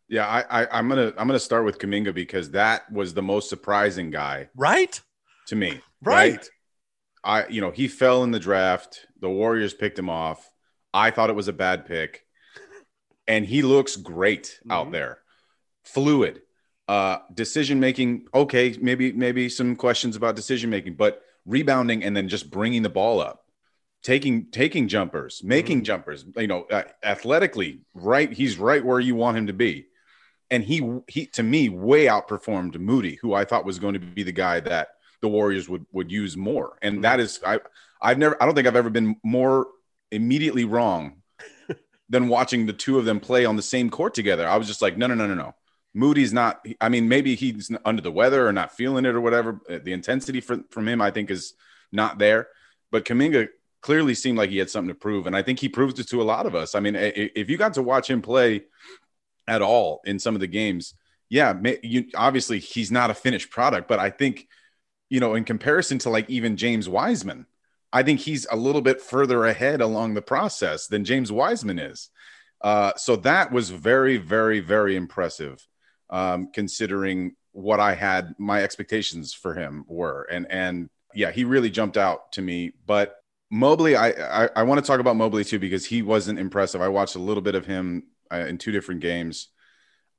[0.07, 3.49] Yeah, I, I am gonna I'm gonna start with Kuminga because that was the most
[3.49, 4.99] surprising guy, right?
[5.47, 6.33] To me, right?
[6.33, 6.49] right?
[7.23, 9.05] I you know he fell in the draft.
[9.19, 10.49] The Warriors picked him off.
[10.93, 12.25] I thought it was a bad pick,
[13.27, 14.71] and he looks great mm-hmm.
[14.71, 15.19] out there,
[15.83, 16.41] fluid,
[16.89, 18.27] uh, decision making.
[18.33, 22.89] Okay, maybe maybe some questions about decision making, but rebounding and then just bringing the
[22.89, 23.45] ball up
[24.01, 25.83] taking taking jumpers, making mm-hmm.
[25.85, 26.25] jumpers.
[26.37, 28.31] You know, uh, athletically, right?
[28.31, 29.89] He's right where you want him to be
[30.49, 34.23] and he he to me way outperformed Moody, who I thought was going to be
[34.23, 34.89] the guy that
[35.21, 36.77] the Warriors would would use more.
[36.81, 37.01] And mm-hmm.
[37.03, 37.59] that is I
[38.01, 39.67] I've never I don't think I've ever been more
[40.11, 41.21] immediately wrong
[42.09, 44.47] than watching the two of them play on the same court together.
[44.47, 45.55] I was just like, no, no, no, no, no.
[45.93, 46.65] Moody's not.
[46.79, 49.59] I mean, maybe he's under the weather or not feeling it or whatever.
[49.69, 51.53] Uh, the intensity for, from him, I think, is
[51.91, 52.47] not there.
[52.91, 53.49] But Kuminga
[53.81, 56.21] clearly seemed like he had something to prove, and I think he proved it to
[56.21, 56.75] a lot of us.
[56.75, 58.63] I mean, if you got to watch him play
[59.47, 60.93] at all in some of the games.
[61.27, 64.47] Yeah, you, obviously he's not a finished product, but I think
[65.09, 67.45] you know in comparison to like even James Wiseman,
[67.91, 72.09] I think he's a little bit further ahead along the process than James Wiseman is.
[72.61, 75.65] Uh, so that was very, very, very impressive,
[76.09, 81.69] um, considering what I had my expectations for him were, and and yeah, he really
[81.69, 82.73] jumped out to me.
[82.85, 83.15] But
[83.49, 86.81] Mobley, I I, I want to talk about Mobley too because he wasn't impressive.
[86.81, 89.49] I watched a little bit of him uh, in two different games.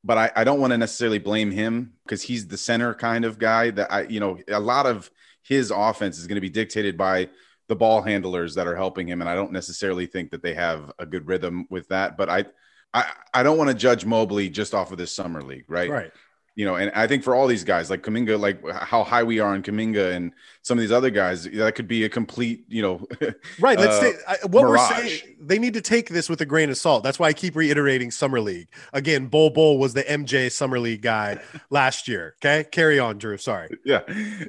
[0.02, 3.38] But I, I don't want to necessarily blame him because he's the center kind of
[3.38, 5.10] guy that I, you know, a lot of
[5.42, 7.28] his offense is going to be dictated by
[7.68, 9.20] the ball handlers that are helping him.
[9.20, 12.16] And I don't necessarily think that they have a good rhythm with that.
[12.16, 12.46] But I,
[12.92, 15.90] I, I don't want to judge Mobley just off of this summer league, right?
[15.90, 16.12] Right
[16.56, 19.38] you know, and I think for all these guys, like Kuminga, like how high we
[19.38, 22.82] are on Kuminga and some of these other guys, that could be a complete, you
[22.82, 23.06] know,
[23.60, 23.78] right.
[23.78, 24.12] Let's uh, say
[24.48, 24.90] what mirage.
[24.90, 25.36] we're saying.
[25.40, 27.02] They need to take this with a grain of salt.
[27.02, 29.28] That's why I keep reiterating Summer League again.
[29.28, 32.34] Bol Bol was the MJ Summer League guy last year.
[32.44, 33.38] Okay, carry on, Drew.
[33.38, 33.70] Sorry.
[33.84, 34.02] Yeah,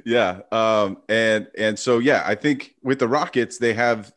[0.04, 4.12] yeah, um, and and so yeah, I think with the Rockets they have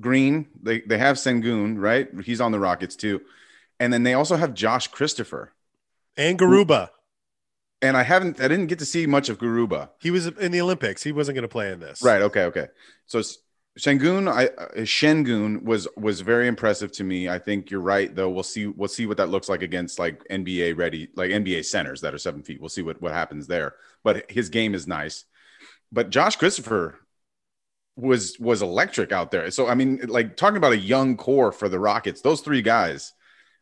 [0.00, 2.08] Green, they they have Sengun, right?
[2.24, 3.20] He's on the Rockets too,
[3.78, 5.52] and then they also have Josh Christopher
[6.16, 6.90] and Garuba
[7.84, 9.90] and I haven't, I didn't get to see much of Garuba.
[10.00, 11.02] He was in the Olympics.
[11.02, 12.02] He wasn't going to play in this.
[12.02, 12.22] Right.
[12.22, 12.44] Okay.
[12.44, 12.68] Okay.
[13.06, 13.20] So
[13.78, 17.28] Sengun I uh, Sengun was was very impressive to me.
[17.28, 18.30] I think you're right, though.
[18.30, 18.68] We'll see.
[18.68, 22.18] We'll see what that looks like against like NBA ready, like NBA centers that are
[22.18, 22.60] seven feet.
[22.60, 23.74] We'll see what what happens there.
[24.02, 25.24] But his game is nice.
[25.92, 27.00] But Josh Christopher
[27.96, 29.50] was was electric out there.
[29.50, 33.12] So I mean, like talking about a young core for the Rockets, those three guys,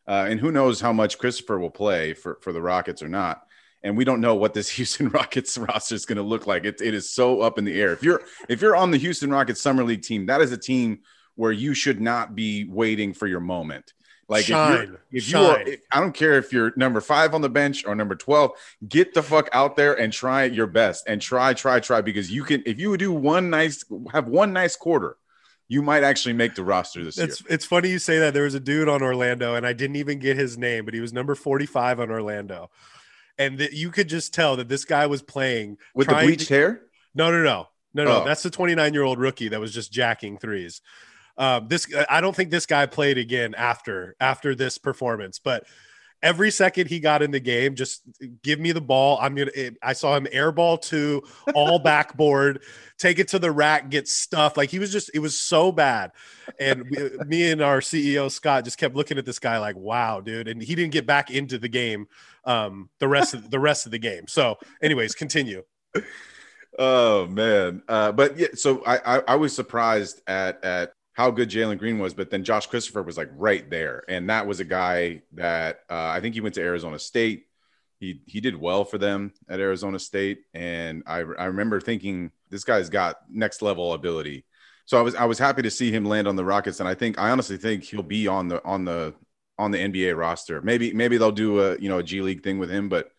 [0.07, 3.43] uh, and who knows how much Christopher will play for for the Rockets or not
[3.83, 6.65] and we don't know what this Houston Rockets roster is going to look like.
[6.65, 7.91] It, it is so up in the air.
[7.91, 10.99] If you're if you're on the Houston Rockets summer league team, that is a team
[11.35, 13.93] where you should not be waiting for your moment.
[14.33, 14.97] Like Shine.
[15.11, 17.85] if you're, if you are, I don't care if you're number five on the bench
[17.85, 18.51] or number twelve,
[18.87, 22.43] get the fuck out there and try your best and try, try, try because you
[22.43, 22.63] can.
[22.65, 25.17] If you would do one nice, have one nice quarter,
[25.67, 27.47] you might actually make the roster this it's, year.
[27.51, 28.33] It's funny you say that.
[28.33, 30.99] There was a dude on Orlando, and I didn't even get his name, but he
[30.99, 32.69] was number 45 on Orlando
[33.37, 36.53] and that you could just tell that this guy was playing with the bleached to,
[36.53, 36.81] hair.
[37.15, 38.21] No, no, no, no, no.
[38.21, 38.25] Oh.
[38.25, 40.81] That's the 29 year old rookie that was just jacking threes.
[41.37, 45.65] Um, this I don't think this guy played again after after this performance, but
[46.23, 48.01] every second he got in the game, just
[48.41, 49.19] give me the ball.
[49.21, 49.51] I'm gonna.
[49.83, 51.21] I saw him airball to
[51.53, 52.63] all backboard,
[52.97, 54.57] take it to the rack, get stuffed.
[54.57, 55.11] Like he was just.
[55.13, 56.11] It was so bad,
[56.59, 56.89] and
[57.27, 60.63] me and our CEO Scott just kept looking at this guy like, "Wow, dude!" And
[60.63, 62.07] he didn't get back into the game
[62.45, 64.27] um, the rest of the rest of the game.
[64.27, 65.63] So, anyways, continue.
[66.79, 68.47] Oh man, uh, but yeah.
[68.55, 72.43] So I, I I was surprised at at how good Jalen Green was, but then
[72.43, 76.33] Josh Christopher was like right there, and that was a guy that uh, I think
[76.33, 77.45] he went to Arizona State.
[77.99, 82.63] He he did well for them at Arizona State, and I I remember thinking this
[82.63, 84.45] guy's got next level ability.
[84.85, 86.95] So I was I was happy to see him land on the Rockets, and I
[86.95, 89.13] think I honestly think he'll be on the on the
[89.57, 90.61] on the NBA roster.
[90.61, 93.11] Maybe maybe they'll do a you know a G League thing with him, but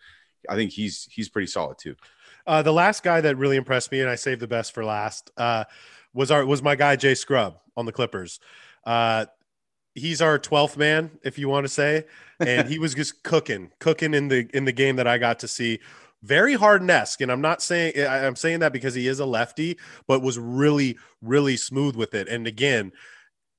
[0.49, 1.95] I think he's he's pretty solid too.
[2.47, 5.31] Uh, the last guy that really impressed me, and I saved the best for last,
[5.39, 5.65] uh,
[6.15, 8.41] was our was my guy Jay Scrubb on the Clippers.
[8.87, 9.27] Uh,
[9.95, 12.05] he's our 12th man, if you want to say,
[12.41, 15.49] and he was just cooking, cooking in the in the game that I got to
[15.49, 15.81] see.
[16.23, 20.23] Very Harden-esque, and I'm not saying I'm saying that because he is a lefty, but
[20.23, 22.29] was really really smooth with it.
[22.29, 22.93] And again,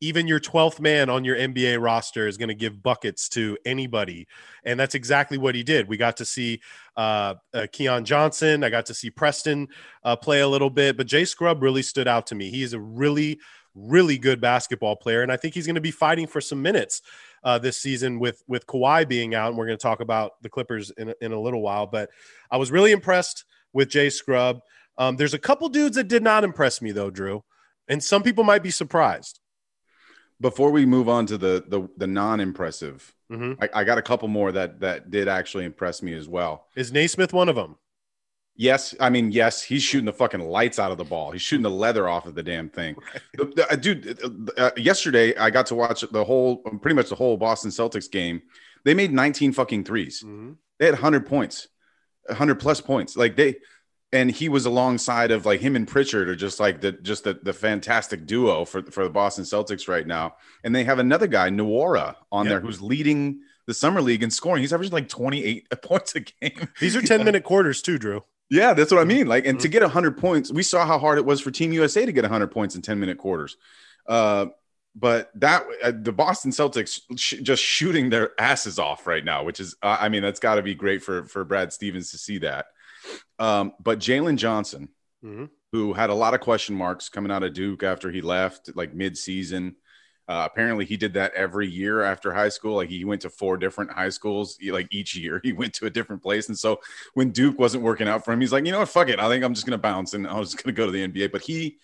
[0.06, 4.28] even your 12th man on your NBA roster is going to give buckets to anybody.
[4.64, 5.88] And that's exactly what he did.
[5.88, 6.62] We got to see
[6.96, 8.64] uh, uh, Keon Johnson.
[8.64, 9.68] I got to see Preston
[10.04, 12.52] uh, play a little bit, but Jay Scrubb really stood out to me.
[12.52, 13.40] He is a really,
[13.74, 15.24] really good basketball player.
[15.24, 17.02] And I think he's going to be fighting for some minutes
[17.44, 19.50] uh, this season with, with Kawhi being out.
[19.50, 21.88] And we're going to talk about the Clippers in, in a little while.
[21.88, 22.12] But
[22.52, 24.62] I was really impressed with Jay Scrubb.
[25.00, 27.44] Um, there's a couple dudes that did not impress me, though, Drew.
[27.88, 29.40] And some people might be surprised
[30.42, 33.62] before we move on to the the, the non-impressive mm-hmm.
[33.62, 36.68] I, I, got a couple more that that did actually impress me as well.
[36.76, 37.78] Is Nesmith one of them
[38.58, 41.32] yes i mean yes he's shooting the fucking lights out of the ball.
[41.32, 42.96] He's shooting the leather off of the damn thing.
[43.34, 47.10] The, the, uh, dude uh, uh, yesterday i got to watch the whole pretty much
[47.10, 48.42] the whole boston celtics game.
[48.86, 50.54] They made 19 fucking 3s mm-hmm.
[50.80, 51.68] they had 100 points
[52.28, 53.16] 100 plus points.
[53.16, 53.56] Like they
[54.16, 57.34] and he was alongside of like him and Pritchard are just like the just the,
[57.34, 60.38] the fantastic duo for for the Boston Celtics right now.
[60.64, 62.52] And they have another guy, Nwora, on yep.
[62.52, 64.62] there who's leading the summer league in scoring.
[64.62, 66.70] He's averaging like 28 points a game.
[66.80, 68.24] These are 10 minute quarters too, Drew.
[68.50, 69.28] Yeah, that's what I mean.
[69.28, 69.64] Like, and mm-hmm.
[69.64, 72.24] to get 100 points, we saw how hard it was for Team USA to get
[72.24, 73.58] 100 points in 10 minute quarters.
[74.08, 74.46] Uh,
[74.96, 79.60] but that uh, the Boston Celtics sh- just shooting their asses off right now, which
[79.60, 82.38] is, uh, I mean, that's got to be great for for Brad Stevens to see
[82.38, 82.68] that.
[83.40, 84.90] Um, but Jalen Johnson,
[85.24, 85.46] mm-hmm.
[85.72, 88.94] who had a lot of question marks coming out of Duke after he left, like
[88.94, 89.76] mid-season.
[90.28, 92.78] Uh, apparently, he did that every year after high school.
[92.78, 94.58] Like he went to four different high schools.
[94.60, 96.48] He, like each year, he went to a different place.
[96.48, 96.80] And so
[97.14, 99.20] when Duke wasn't working out for him, he's like, you know what, fuck it.
[99.20, 101.32] I think I'm just gonna bounce and I was just gonna go to the NBA.
[101.32, 101.78] But he,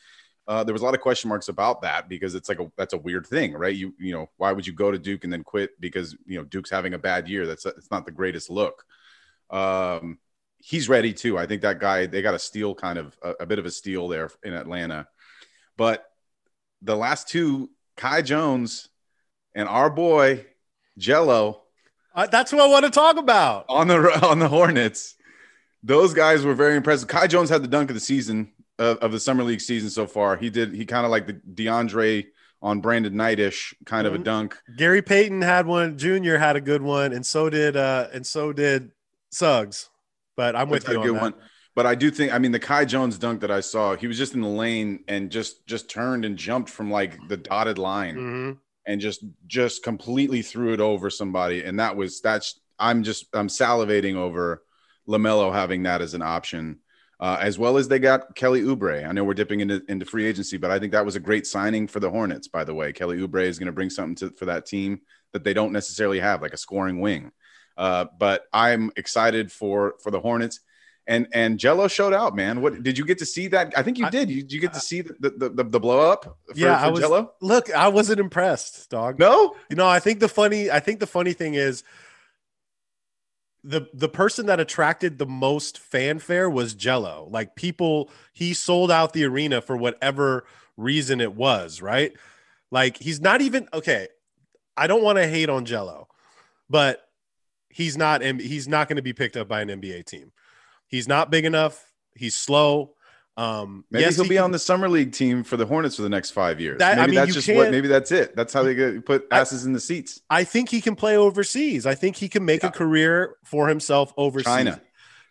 [0.48, 2.94] uh, there was a lot of question marks about that because it's like a that's
[2.94, 3.76] a weird thing, right?
[3.76, 6.44] You you know why would you go to Duke and then quit because you know
[6.44, 7.46] Duke's having a bad year?
[7.46, 8.84] That's it's not the greatest look.
[9.52, 10.18] Um,
[10.64, 11.38] he's ready too.
[11.38, 13.72] I think that guy they got a steal kind of a, a, bit of a
[13.72, 15.08] steal there in Atlanta.
[15.78, 16.06] But
[16.82, 18.90] the last two, Kai Jones
[19.56, 20.46] and our boy
[21.00, 21.60] Gelo.
[22.14, 23.96] Uh, that's what I want to talk about on the
[24.26, 25.16] on the Hornets.
[25.84, 27.08] Those guys were very impressive.
[27.08, 30.06] Kai Jones had the dunk of the season of, of the summer league season so
[30.06, 30.38] far.
[30.38, 32.28] He did he kind of like the DeAndre
[32.62, 34.08] on Brandon Knightish kind mm-hmm.
[34.08, 34.24] of a mm-hmm.
[34.24, 34.58] dunk.
[34.78, 35.98] Gary Payton had one.
[35.98, 38.92] Junior had a good one, and so did uh and so did
[39.32, 39.91] Suggs.
[40.42, 41.34] But I'm with That's you a good on one.
[41.76, 44.18] But I do think, I mean, the Kai Jones dunk that I saw, he was
[44.18, 48.16] just in the lane and just just turned and jumped from like the dotted line
[48.16, 48.52] mm-hmm.
[48.88, 51.64] and just just completely threw it over somebody.
[51.64, 54.64] And that was that's I'm just I'm salivating over
[55.08, 56.80] Lamelo having that as an option.
[57.20, 59.08] Uh, as well as they got Kelly Oubre.
[59.08, 61.46] I know we're dipping into, into free agency, but I think that was a great
[61.46, 62.92] signing for the Hornets, by the way.
[62.94, 65.02] Kelly Oubre is going to bring something to, for that team
[65.32, 67.32] that they don't necessarily have, like a scoring wing.
[67.78, 70.60] Uh, but I'm excited for for the Hornets.
[71.08, 72.62] And and Gelo showed out, man.
[72.62, 73.74] What did you get to see that?
[73.76, 74.30] I think you did.
[74.30, 76.24] You, did you get to see the the, the, the blow up?
[76.24, 77.02] For, yeah, for I was.
[77.02, 77.30] Gelo?
[77.42, 79.18] Look, I wasn't impressed, dog.
[79.18, 80.70] No, you know, I think the funny.
[80.70, 81.84] I think the funny thing is
[83.64, 87.30] the the person that attracted the most fanfare was Gelo.
[87.30, 90.46] Like people, he sold out the arena for whatever
[90.78, 92.14] reason it was, right?
[92.72, 94.08] Like he's not even okay.
[94.78, 96.06] I don't want to hate on Gelo,
[96.70, 97.02] but
[97.74, 100.32] he's not he's not going to be picked up by an NBA team.
[100.88, 101.92] He's not big enough.
[102.16, 102.94] He's slow.
[103.38, 105.96] Um, maybe yes, he'll he be can, on the summer league team for the Hornets
[105.96, 106.80] for the next five years.
[106.80, 107.72] That, maybe I mean, that's just what.
[107.72, 108.36] Maybe that's it.
[108.36, 110.20] That's how they get put asses I, in the seats.
[110.30, 111.86] I think he can play overseas.
[111.86, 112.70] I think he can make yeah.
[112.70, 114.46] a career for himself overseas.
[114.46, 114.82] China,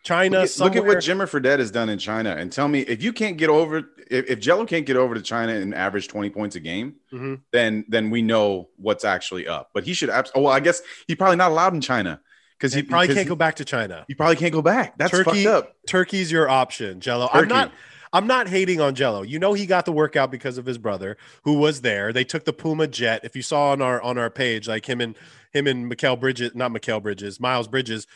[0.03, 0.41] China.
[0.41, 3.03] Look at, look at, what Jimmer Fredette has done in China, and tell me if
[3.03, 3.79] you can't get over
[4.11, 7.35] if, if Gelo can't get over to China and average twenty points a game, mm-hmm.
[7.53, 9.71] then then we know what's actually up.
[9.75, 10.09] But he should.
[10.09, 12.21] Abs- oh, well, I guess he's probably not allowed in China
[12.61, 14.05] because he probably can't go back to China.
[14.07, 14.99] You probably can't go back.
[14.99, 15.77] That's Turkey, fucked up.
[15.89, 17.27] Turkey's your option, Gelo.
[17.33, 17.39] Turkey.
[17.39, 17.73] I'm not.
[18.13, 19.27] I'm not hating on Gelo.
[19.27, 22.13] You know he got the workout because of his brother who was there.
[22.13, 23.21] They took the Puma jet.
[23.23, 25.17] If you saw on our on our page, like him and
[25.53, 28.07] him and Mikal Bridges, not Mikal Bridges, Miles Bridges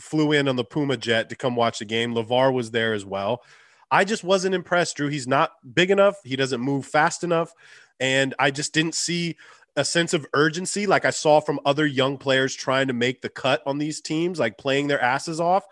[0.00, 2.14] flew in on the Puma jet to come watch the game.
[2.14, 3.42] LaVar was there as well.
[3.90, 5.08] I just wasn't impressed, Drew.
[5.08, 6.16] He's not big enough.
[6.24, 7.52] He doesn't move fast enough.
[8.00, 9.36] And I just didn't see
[9.76, 13.28] a sense of urgency like I saw from other young players trying to make the
[13.28, 15.64] cut on these teams, like playing their asses off.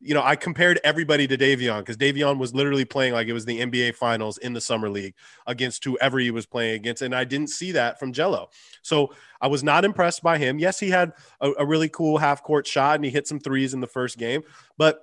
[0.00, 3.46] you know, I compared everybody to Davion because Davion was literally playing like it was
[3.46, 5.14] the NBA finals in the summer league
[5.46, 7.02] against whoever he was playing against.
[7.02, 8.48] And I didn't see that from Gelo.
[8.82, 10.58] So I was not impressed by him.
[10.58, 13.72] Yes, he had a, a really cool half court shot and he hit some threes
[13.74, 14.42] in the first game,
[14.76, 15.00] but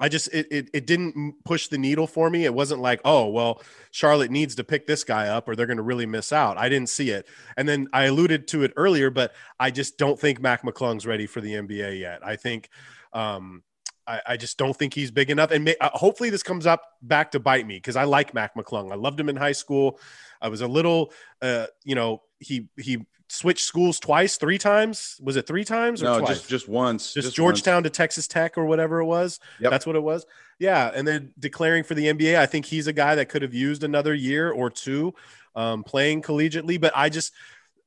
[0.00, 2.44] I just it, it, it didn't push the needle for me.
[2.44, 5.76] It wasn't like, oh well, Charlotte needs to pick this guy up or they're going
[5.76, 6.56] to really miss out.
[6.56, 7.26] I didn't see it,
[7.56, 11.26] and then I alluded to it earlier, but I just don't think Mac McClung's ready
[11.26, 12.26] for the NBA yet.
[12.26, 12.70] I think
[13.12, 13.62] um,
[14.06, 15.50] I, I, just don't think he's big enough.
[15.50, 18.54] And may, uh, hopefully this comes up back to bite me because I like Mac
[18.54, 18.90] McClung.
[18.90, 20.00] I loved him in high school.
[20.40, 25.18] I was a little, uh, you know, he he switched schools twice, three times.
[25.22, 26.38] Was it three times or no, twice?
[26.38, 27.14] just just once.
[27.14, 27.84] Just, just Georgetown once.
[27.84, 29.40] to Texas Tech or whatever it was.
[29.60, 29.70] Yep.
[29.70, 30.26] That's what it was.
[30.58, 32.36] Yeah, and then declaring for the NBA.
[32.36, 35.14] I think he's a guy that could have used another year or two
[35.56, 36.80] um, playing collegiately.
[36.80, 37.32] But I just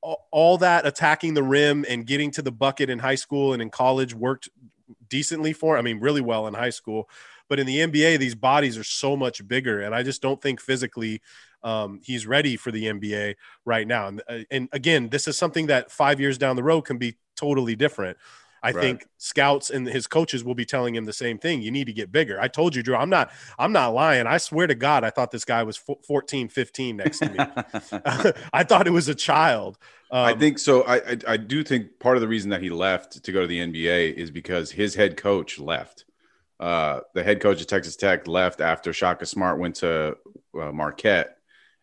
[0.02, 3.70] all that attacking the rim and getting to the bucket in high school and in
[3.70, 4.50] college worked
[5.10, 5.78] decently for.
[5.78, 7.10] I mean, really well in high school,
[7.50, 10.60] but in the NBA, these bodies are so much bigger, and I just don't think
[10.60, 11.22] physically
[11.64, 13.36] um, he's ready for the NBA
[13.66, 14.08] right now.
[14.08, 17.18] And, uh, and again, this is something that five years down the road can be
[17.36, 18.18] totally different.
[18.66, 18.82] I right.
[18.82, 21.62] think scouts and his coaches will be telling him the same thing.
[21.62, 22.42] You need to get bigger.
[22.42, 24.26] I told you, Drew, I'm not, I'm not lying.
[24.26, 27.38] I swear to God, I thought this guy was 14, 15 next to me.
[28.54, 29.78] I thought it was a child.
[30.10, 30.82] Um, I think so.
[30.82, 33.48] I, I, I do think part of the reason that he left to go to
[33.48, 36.06] the NBA is because his head coach left.
[36.60, 40.18] Uh, the head coach of Texas Tech left after Shaka Smart went to
[40.60, 41.38] uh, Marquette,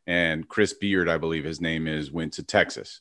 [0.07, 3.01] and Chris Beard, I believe his name is, went to Texas.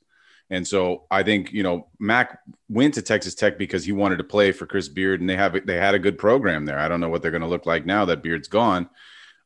[0.49, 4.25] And so I think you know Mac went to Texas Tech because he wanted to
[4.25, 6.77] play for Chris Beard, and they have they had a good program there.
[6.77, 8.89] I don't know what they're going to look like now that Beard's gone,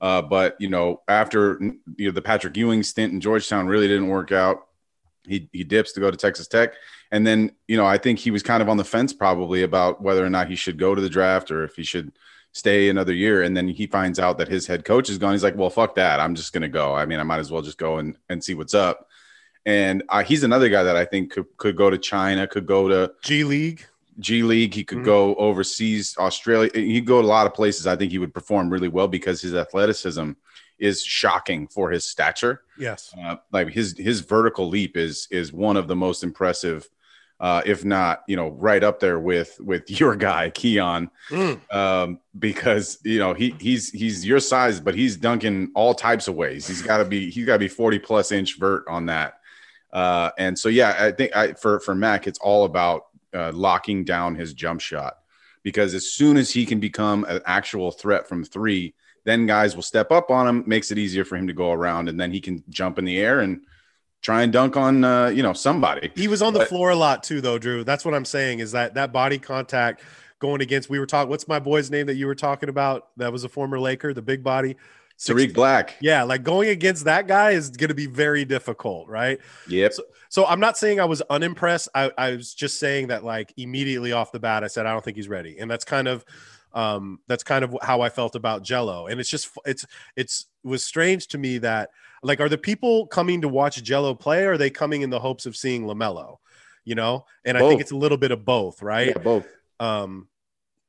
[0.01, 4.07] uh, but you know after you know the Patrick Ewing stint in Georgetown really didn't
[4.07, 4.65] work out
[5.27, 6.73] he he dips to go to Texas Tech,
[7.11, 10.01] and then you know I think he was kind of on the fence probably about
[10.01, 12.11] whether or not he should go to the draft or if he should
[12.55, 13.43] stay another year.
[13.43, 15.33] And then he finds out that his head coach is gone.
[15.33, 16.21] He's like, well, fuck that.
[16.21, 16.95] I'm just gonna go.
[16.95, 19.07] I mean, I might as well just go and and see what's up.
[19.65, 22.87] And uh, he's another guy that I think could could go to China, could go
[22.87, 23.85] to G League.
[24.19, 24.73] G League.
[24.73, 25.05] He could mm-hmm.
[25.05, 26.69] go overseas, Australia.
[26.73, 27.87] He'd go to a lot of places.
[27.87, 30.31] I think he would perform really well because his athleticism
[30.77, 32.63] is shocking for his stature.
[32.77, 36.89] Yes, uh, like his his vertical leap is is one of the most impressive,
[37.39, 41.73] uh, if not you know right up there with with your guy Keon, mm.
[41.73, 46.35] um, because you know he he's he's your size, but he's dunking all types of
[46.35, 46.67] ways.
[46.67, 49.39] He's got to be he's got to be forty plus inch vert on that.
[49.93, 53.05] Uh, and so yeah, I think I, for for Mac, it's all about
[53.35, 55.17] uh, locking down his jump shot
[55.63, 59.83] because as soon as he can become an actual threat from three then guys will
[59.83, 62.39] step up on him, makes it easier for him to go around, and then he
[62.39, 63.61] can jump in the air and
[64.21, 66.11] try and dunk on uh, you know somebody.
[66.15, 67.83] He was on the but, floor a lot too, though, Drew.
[67.83, 70.01] That's what I'm saying is that that body contact
[70.39, 70.89] going against.
[70.89, 71.29] We were talking.
[71.29, 73.09] What's my boy's name that you were talking about?
[73.17, 74.77] That was a former Laker, the big body.
[75.17, 75.95] Tarik Black.
[76.01, 79.39] Yeah, like going against that guy is going to be very difficult, right?
[79.69, 79.93] Yep.
[79.93, 80.03] So,
[80.35, 81.87] so, I'm not saying I was unimpressed.
[81.95, 85.01] I, I was just saying that, like, immediately off the bat, I said, I don't
[85.01, 85.59] think he's ready.
[85.59, 86.25] And that's kind of
[86.73, 89.09] um, that's kind of how I felt about Gelo.
[89.09, 89.85] And it's just it's
[90.17, 94.19] it's it was strange to me that like are the people coming to watch Gelo
[94.19, 96.39] play or are they coming in the hopes of seeing LaMelo?
[96.83, 97.65] You know, and both.
[97.65, 99.07] I think it's a little bit of both, right?
[99.07, 99.47] Yeah, both.
[99.79, 100.27] Um,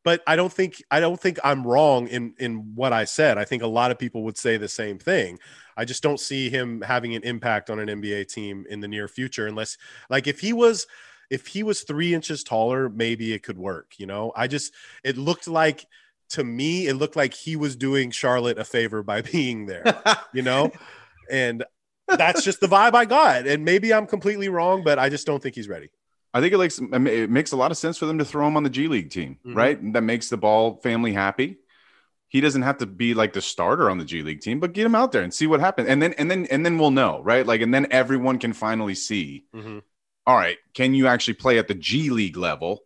[0.06, 3.38] but I don't think I don't think I'm wrong in in what I said.
[3.38, 5.40] I think a lot of people would say the same thing.
[5.76, 9.08] I just don't see him having an impact on an NBA team in the near
[9.08, 9.76] future unless
[10.08, 10.86] like if he was
[11.28, 13.94] if he was three inches taller, maybe it could work.
[13.98, 15.84] You know, I just it looked like
[16.30, 19.92] to me, it looked like he was doing Charlotte a favor by being there.
[20.32, 20.70] you know,
[21.32, 21.64] and
[22.06, 23.48] that's just the vibe I got.
[23.48, 25.90] And maybe I'm completely wrong, but I just don't think he's ready.
[26.36, 28.56] I think it likes it makes a lot of sense for them to throw him
[28.56, 29.56] on the G League team, mm-hmm.
[29.56, 29.92] right?
[29.92, 31.58] That makes the ball family happy.
[32.28, 34.84] He doesn't have to be like the starter on the G League team, but get
[34.84, 35.88] him out there and see what happens.
[35.88, 37.46] And then and then and then we'll know, right?
[37.46, 39.78] Like and then everyone can finally see mm-hmm
[40.26, 42.82] all right, can you actually play at the G League level?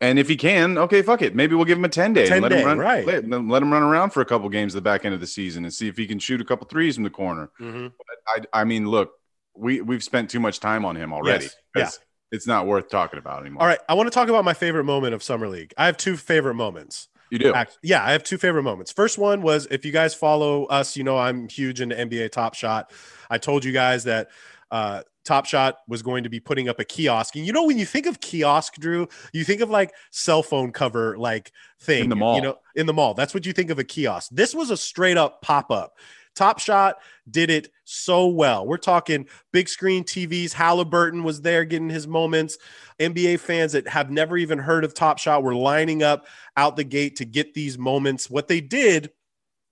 [0.00, 1.34] And if he can, okay, fuck it.
[1.34, 2.28] Maybe we'll give him a 10 day.
[2.28, 3.04] 10 let day, him run, right.
[3.04, 5.26] Let, let, him run around for a couple games at the back end of the
[5.26, 7.50] season and see if he can shoot a couple threes from the corner.
[7.60, 7.88] Mm-hmm.
[8.28, 9.10] I, I mean, look,
[9.56, 11.46] we, we've spent too much time on him already.
[11.74, 11.98] Yes.
[11.98, 12.05] Yeah.
[12.32, 13.62] It's not worth talking about anymore.
[13.62, 13.78] All right.
[13.88, 15.72] I want to talk about my favorite moment of Summer League.
[15.76, 17.08] I have two favorite moments.
[17.30, 17.54] You do?
[17.82, 18.92] Yeah, I have two favorite moments.
[18.92, 22.54] First one was if you guys follow us, you know I'm huge into NBA Top
[22.54, 22.92] Shot.
[23.28, 24.28] I told you guys that
[24.70, 27.34] uh, Top Shot was going to be putting up a kiosk.
[27.34, 30.70] And you know, when you think of kiosk, Drew, you think of like cell phone
[30.70, 32.36] cover like thing in the mall.
[32.36, 33.14] You know, in the mall.
[33.14, 34.30] That's what you think of a kiosk.
[34.32, 35.98] This was a straight up pop up.
[36.36, 38.66] Top Shot did it so well.
[38.66, 40.52] We're talking big screen TVs.
[40.52, 42.58] Halliburton was there getting his moments.
[43.00, 46.26] NBA fans that have never even heard of Top Shot were lining up
[46.56, 48.30] out the gate to get these moments.
[48.30, 49.10] What they did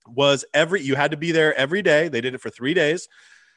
[0.07, 2.09] was every you had to be there every day.
[2.09, 3.07] They did it for 3 days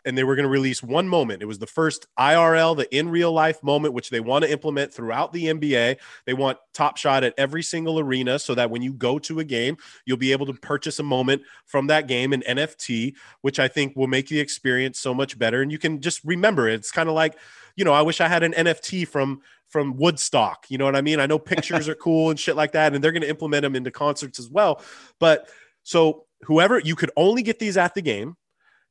[0.09, 1.43] and they were going to release one moment.
[1.43, 4.91] It was the first IRL, the in real life moment, which they want to implement
[4.91, 5.99] throughout the NBA.
[6.25, 9.45] They want Top Shot at every single arena so that when you go to a
[9.45, 13.69] game, you'll be able to purchase a moment from that game in NFT, which I
[13.69, 15.61] think will make the experience so much better.
[15.61, 16.77] And you can just remember it.
[16.77, 17.39] It's kind of like,
[17.77, 20.65] you know, I wish I had an NFT from from Woodstock.
[20.71, 21.21] You know what I mean?
[21.21, 23.77] I know pictures are cool and shit like that, and they're going to implement them
[23.77, 24.83] into concerts as well.
[25.21, 25.51] But
[25.83, 28.38] so whoever you could only get these at the game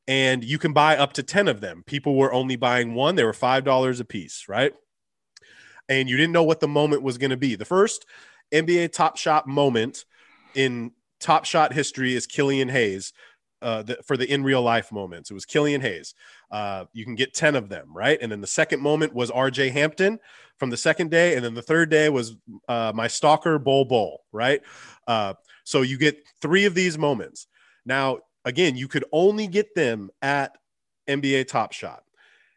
[0.08, 1.84] and you can buy up to 10 of them.
[1.86, 4.74] People were only buying one, they were $5 a piece, right?
[5.90, 7.56] And you didn't know what the moment was going to be.
[7.56, 8.06] The first
[8.52, 10.06] NBA Top Shot moment
[10.54, 13.14] in Top Shot history is Killian Hayes
[13.62, 15.32] uh, the, for the in real life moments.
[15.32, 16.14] It was Killian Hayes.
[16.52, 18.20] Uh, you can get 10 of them, right?
[18.22, 20.20] And then the second moment was RJ Hampton
[20.58, 21.36] from the second day.
[21.36, 22.36] And then the third day was
[22.68, 24.62] uh, my stalker, Bol Bol, right?
[25.08, 25.34] Uh,
[25.64, 27.48] so you get three of these moments.
[27.86, 30.58] Now, Again, you could only get them at
[31.10, 32.04] NBA Top Shot.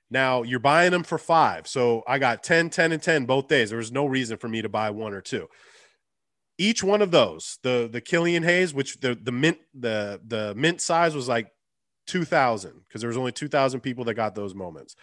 [0.09, 1.67] Now you're buying them for five.
[1.67, 3.71] So I got 10, 10, and 10 both days.
[3.71, 5.49] There was no reason for me to buy one or two.
[6.59, 10.81] Each one of those, the the Killian Hayes, which the the mint the the mint
[10.81, 11.51] size was like
[12.07, 14.95] 2000 because there was only 2000 people that got those moments.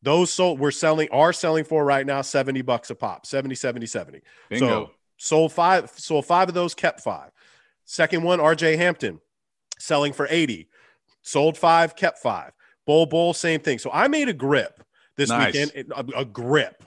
[0.00, 3.84] Those sold we're selling are selling for right now 70 bucks a pop, 70 70
[3.84, 4.20] 70.
[4.48, 4.66] Bingo.
[4.66, 7.32] So sold five sold five of those kept five.
[7.84, 9.20] Second one RJ Hampton
[9.78, 10.68] selling for 80.
[11.22, 12.52] Sold five, kept five.
[12.86, 13.78] Bol Bol, same thing.
[13.78, 14.82] So I made a grip
[15.16, 15.54] this nice.
[15.54, 16.84] weekend, a, a, grip.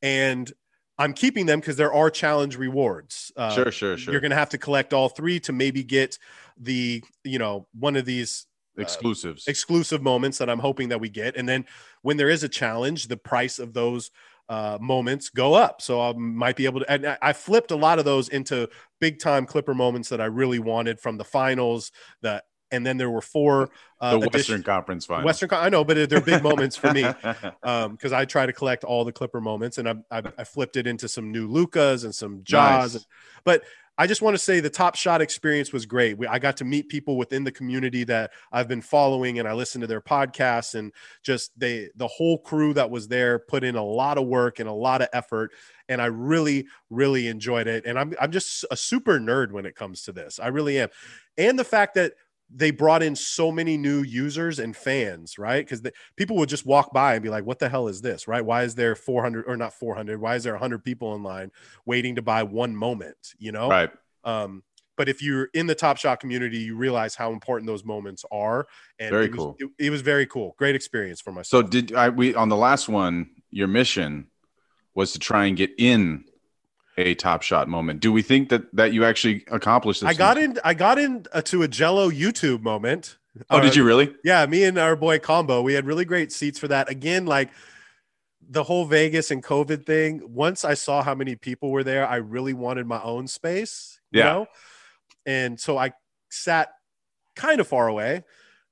[0.00, 0.50] And
[0.98, 3.32] I'm keeping them because there are challenge rewards.
[3.36, 4.12] Uh, sure, sure, sure.
[4.12, 6.18] You're going to have to collect all three to maybe get
[6.56, 8.46] the, you know, one of these
[8.78, 11.36] uh, exclusives, exclusive moments that I'm hoping that we get.
[11.36, 11.66] And then
[12.02, 14.10] when there is a challenge, the price of those
[14.52, 15.80] uh, moments go up.
[15.80, 16.92] So I might be able to.
[16.92, 18.68] And I flipped a lot of those into
[19.00, 21.90] big time Clipper moments that I really wanted from the finals.
[22.20, 25.24] The and then there were four uh, the Western Conference finals.
[25.24, 28.84] Western, I know, but they're big moments for me because um, I try to collect
[28.84, 32.14] all the Clipper moments, and I, I, I flipped it into some new Lukas and
[32.14, 32.94] some Jaws.
[32.94, 33.06] Nice.
[33.44, 33.64] But
[33.98, 36.16] I just want to say the Top Shot experience was great.
[36.16, 39.52] We, I got to meet people within the community that I've been following, and I
[39.52, 43.76] listened to their podcasts, and just they the whole crew that was there put in
[43.76, 45.52] a lot of work and a lot of effort,
[45.88, 47.84] and I really, really enjoyed it.
[47.84, 50.40] And I'm I'm just a super nerd when it comes to this.
[50.40, 50.88] I really am,
[51.36, 52.14] and the fact that
[52.54, 55.64] they brought in so many new users and fans, right?
[55.64, 55.82] Because
[56.16, 58.44] people would just walk by and be like, "What the hell is this?" Right?
[58.44, 60.20] Why is there 400 or not 400?
[60.20, 61.50] Why is there 100 people in line
[61.86, 63.34] waiting to buy one moment?
[63.38, 63.90] You know, right?
[64.24, 64.62] Um,
[64.96, 68.66] but if you're in the Top Shot community, you realize how important those moments are.
[68.98, 69.56] And very it was, cool.
[69.58, 70.54] It, it, was very cool.
[70.58, 71.46] Great experience for myself.
[71.46, 72.08] So did I?
[72.10, 74.28] We on the last one, your mission
[74.94, 76.24] was to try and get in
[76.96, 78.00] a top shot moment.
[78.00, 80.10] Do we think that that you actually accomplished this?
[80.10, 80.58] I got in.
[80.64, 83.18] I got in uh, to a Gelo YouTube moment.
[83.48, 84.14] Oh, uh, did you really?
[84.24, 85.62] Yeah, me and our boy Combo.
[85.62, 86.90] We had really great seats for that.
[86.90, 87.50] Again, like
[88.46, 90.20] the whole Vegas and COVID thing.
[90.24, 94.00] Once I saw how many people were there, I really wanted my own space.
[94.10, 94.24] You yeah.
[94.26, 94.46] know,
[95.24, 95.92] and so I
[96.30, 96.68] sat
[97.34, 98.24] kind of far away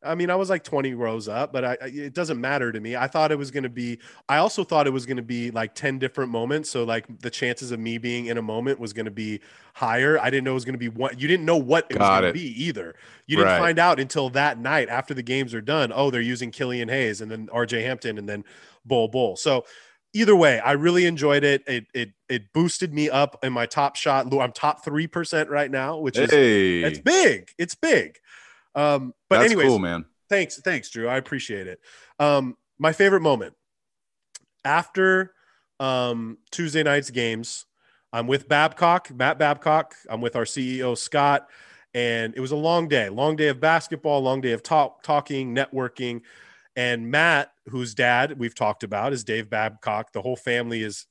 [0.02, 2.96] I mean, I was like 20 rows up, but I, it doesn't matter to me.
[2.96, 3.98] I thought it was going to be,
[4.30, 6.70] I also thought it was going to be like 10 different moments.
[6.70, 9.40] So, like, the chances of me being in a moment was going to be
[9.74, 10.18] higher.
[10.18, 12.10] I didn't know it was going to be what you didn't know what it Got
[12.10, 12.94] was going to be either.
[13.26, 13.58] You didn't right.
[13.58, 15.92] find out until that night after the games are done.
[15.94, 18.44] Oh, they're using Killian Hayes and then RJ Hampton and then
[18.86, 19.36] Bol Bol.
[19.36, 19.66] So,
[20.14, 21.62] either way, I really enjoyed it.
[21.66, 24.32] It it it boosted me up in my top shot.
[24.32, 26.82] I'm top three percent right now, which is hey.
[26.82, 27.50] it's big.
[27.58, 28.18] It's big.
[28.80, 30.06] Um, but That's anyways, cool, man.
[30.28, 31.08] Thanks, thanks, Drew.
[31.08, 31.80] I appreciate it.
[32.18, 33.54] Um, my favorite moment
[34.64, 35.34] after
[35.78, 37.66] um, Tuesday night's games.
[38.12, 39.94] I'm with Babcock, Matt Babcock.
[40.08, 41.48] I'm with our CEO Scott,
[41.94, 45.54] and it was a long day, long day of basketball, long day of talk, talking,
[45.54, 46.22] networking.
[46.74, 50.12] And Matt, whose dad we've talked about, is Dave Babcock.
[50.12, 51.06] The whole family is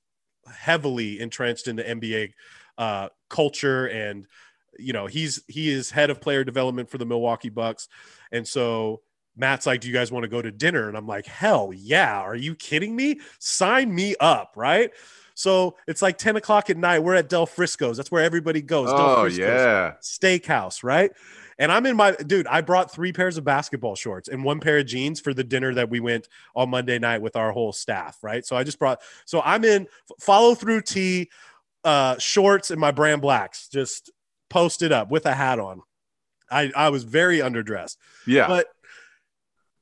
[0.52, 2.32] heavily entrenched in the NBA
[2.78, 4.26] uh, culture and
[4.80, 7.88] you know, he's he is head of player development for the Milwaukee Bucks.
[8.32, 9.02] And so
[9.36, 10.88] Matt's like, Do you guys want to go to dinner?
[10.88, 12.20] And I'm like, Hell yeah.
[12.20, 13.20] Are you kidding me?
[13.40, 14.54] Sign me up.
[14.56, 14.92] Right.
[15.34, 17.00] So it's like 10 o'clock at night.
[17.00, 17.96] We're at Del Frisco's.
[17.96, 18.90] That's where everybody goes.
[18.92, 19.94] Oh, yeah.
[20.02, 20.84] Steakhouse.
[20.84, 21.12] Right.
[21.58, 24.80] And I'm in my dude, I brought three pairs of basketball shorts and one pair
[24.80, 28.18] of jeans for the dinner that we went on Monday night with our whole staff.
[28.22, 28.46] Right.
[28.46, 29.88] So I just brought, so I'm in
[30.20, 31.30] follow through tee,
[31.84, 34.12] uh, shorts and my brand blacks, just
[34.50, 35.82] posted up with a hat on.
[36.52, 37.98] I, I was very underdressed.
[38.26, 38.48] Yeah.
[38.48, 38.68] But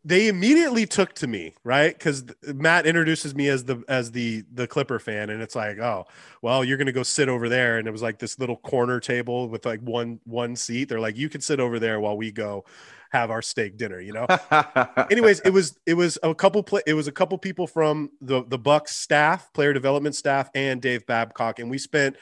[0.08, 1.94] they immediately took to me, right?
[1.94, 6.06] Because Matt introduces me as the as the the Clipper fan, and it's like, oh,
[6.42, 9.50] well, you're gonna go sit over there, and it was like this little corner table
[9.50, 10.88] with like one one seat.
[10.88, 12.64] They're like, you can sit over there while we go
[13.10, 14.28] have our steak dinner, you know.
[15.12, 18.46] Anyways, it was it was a couple play, it was a couple people from the
[18.48, 22.16] the Bucks staff, player development staff, and Dave Babcock, and we spent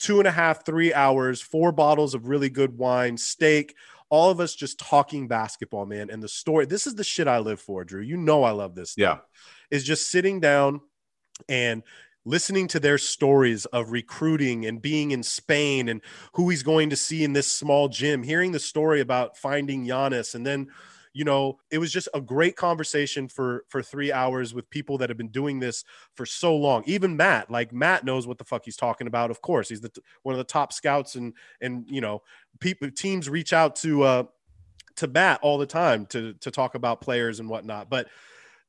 [0.00, 3.76] two and a half, three hours, four bottles of really good wine, steak
[4.10, 6.10] all of us just talking basketball, man.
[6.10, 8.02] And the story, this is the shit I live for, Drew.
[8.02, 8.94] You know, I love this.
[8.98, 9.18] Yeah.
[9.70, 10.80] Is just sitting down
[11.48, 11.84] and
[12.24, 16.02] listening to their stories of recruiting and being in Spain and
[16.34, 20.34] who he's going to see in this small gym, hearing the story about finding Giannis
[20.34, 20.68] and then
[21.12, 25.10] you know it was just a great conversation for for three hours with people that
[25.10, 25.84] have been doing this
[26.14, 26.82] for so long.
[26.86, 29.68] Even matt like matt knows what the fuck he's talking about of course.
[29.68, 29.90] He's the
[30.22, 32.22] one of the top scouts and and you know
[32.60, 34.22] people teams reach out to uh
[34.96, 37.90] to matt all the time to to talk about players and whatnot.
[37.90, 38.08] But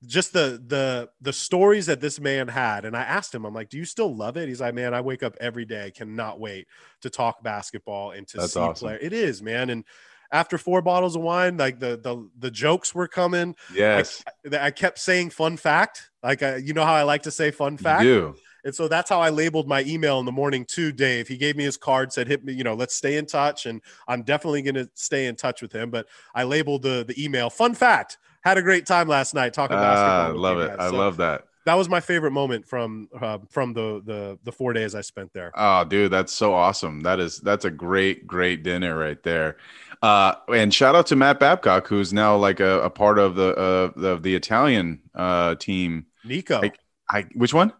[0.08, 3.70] just the the the stories that this man had and i asked him i'm like
[3.70, 4.50] do you still love it?
[4.50, 5.92] He's like man i wake up every day.
[5.92, 6.68] Cannot wait
[7.02, 8.88] to talk basketball and to That's see awesome.
[8.88, 9.70] play it is man.
[9.70, 9.86] And
[10.32, 13.56] after four bottles of wine, like the the the jokes were coming.
[13.74, 17.32] Yes, I, I kept saying "fun fact," like I, you know how I like to
[17.32, 18.36] say "fun fact." You do.
[18.64, 21.28] And so that's how I labeled my email in the morning to Dave.
[21.28, 23.66] He gave me his card, said, hit me, you know, let's stay in touch.
[23.66, 25.90] And I'm definitely going to stay in touch with him.
[25.90, 26.06] But
[26.36, 28.20] I labeled the, the email fun fact.
[28.44, 30.34] Had a great time last night talking Ah, basketball.
[30.34, 30.80] with love it.
[30.80, 31.46] I So love that.
[31.66, 35.32] That was my favorite moment from uh, from the, the the four days I spent
[35.34, 35.52] there.
[35.56, 37.02] Oh, dude, that's so awesome.
[37.02, 39.58] That is that's a great, great dinner right there.
[40.02, 43.56] Uh, and shout out to Matt Babcock, who's now like a, a part of the
[43.56, 46.08] uh the, the Italian uh team.
[46.24, 46.62] Nico.
[46.62, 47.74] Like, I which one?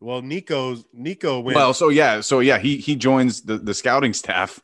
[0.00, 1.56] well, Nico's Nico went.
[1.56, 4.60] Well, so yeah, so yeah, he he joins the the scouting staff,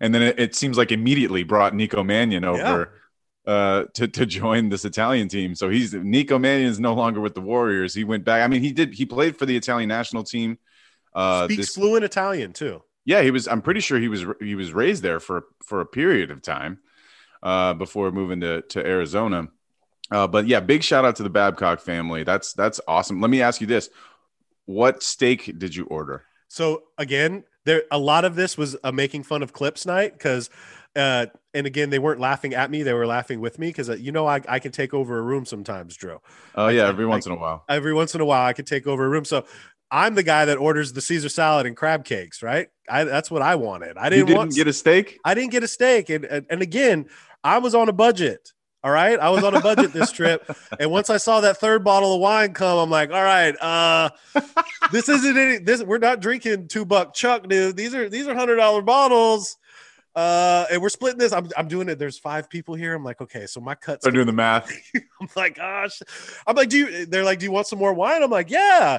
[0.00, 2.92] and then it, it seems like immediately brought Nico Mannion over.
[3.50, 7.34] Uh, to to join this Italian team, so he's Nico Mannion is no longer with
[7.34, 7.92] the Warriors.
[7.92, 8.44] He went back.
[8.44, 8.94] I mean, he did.
[8.94, 10.56] He played for the Italian national team.
[11.12, 12.80] Uh, speaks this, fluent Italian too.
[13.04, 13.48] yeah, he was.
[13.48, 16.78] I'm pretty sure he was he was raised there for for a period of time
[17.42, 19.48] uh, before moving to to Arizona.
[20.12, 22.22] Uh, but yeah, big shout out to the Babcock family.
[22.22, 23.20] That's that's awesome.
[23.20, 23.90] Let me ask you this:
[24.66, 26.22] What steak did you order?
[26.46, 30.50] So again, there a lot of this was a making fun of clips night because
[30.96, 33.94] uh and again they weren't laughing at me they were laughing with me because uh,
[33.94, 36.18] you know I, I can take over a room sometimes drew.
[36.56, 37.64] Oh I yeah, every I once in a while.
[37.68, 39.24] every once in a while i can take over a room.
[39.24, 39.44] So
[39.92, 42.68] i'm the guy that orders the caesar salad and crab cakes right?
[42.88, 43.96] I, that's what i wanted.
[43.98, 45.18] I didn't, didn't want get a steak.
[45.24, 47.06] i didn't get a steak and, and and again
[47.44, 49.20] i was on a budget all right?
[49.20, 52.20] I was on a budget this trip and once i saw that third bottle of
[52.20, 54.08] wine come i'm like all right uh
[54.90, 57.76] this isn't any this we're not drinking two buck chuck dude.
[57.76, 59.56] These are these are hundred dollar bottles
[60.16, 63.20] uh and we're splitting this I'm, I'm doing it there's five people here i'm like
[63.20, 64.70] okay so my cuts are doing the math.
[65.20, 66.00] i'm like gosh
[66.46, 68.98] i'm like do you they're like do you want some more wine i'm like yeah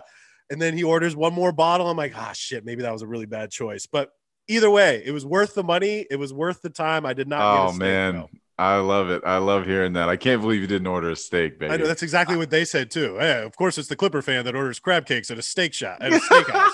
[0.49, 3.07] and then he orders one more bottle i'm like ah shit maybe that was a
[3.07, 4.11] really bad choice but
[4.47, 7.39] either way it was worth the money it was worth the time i did not
[7.39, 8.29] get a Oh man, though.
[8.57, 9.23] I love it.
[9.25, 10.07] I love hearing that.
[10.07, 11.73] I can't believe you didn't order a steak, baby.
[11.73, 13.15] I know that's exactly what they said too.
[13.19, 15.97] Yeah, of course, it's the Clipper fan that orders crab cakes at a steak shop
[15.99, 16.69] at a steakhouse.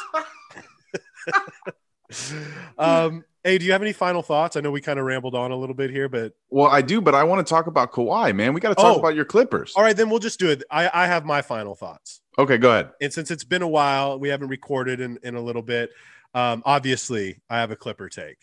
[2.78, 4.56] um, hey, do you have any final thoughts?
[4.58, 7.00] I know we kind of rambled on a little bit here, but well, I do,
[7.02, 8.54] but I want to talk about Kawhi, man.
[8.54, 9.00] We got to talk Oh.
[9.00, 9.74] about your Clippers.
[9.76, 10.64] all right, then we'll just do it.
[10.70, 12.90] I, I have my final thoughts, Okay, go ahead.
[13.02, 15.90] and since it's been a while, we haven't recorded in, in a little bit.
[16.34, 18.38] Um, obviously, I have a Clipper take.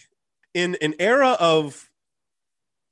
[0.55, 1.91] In an era of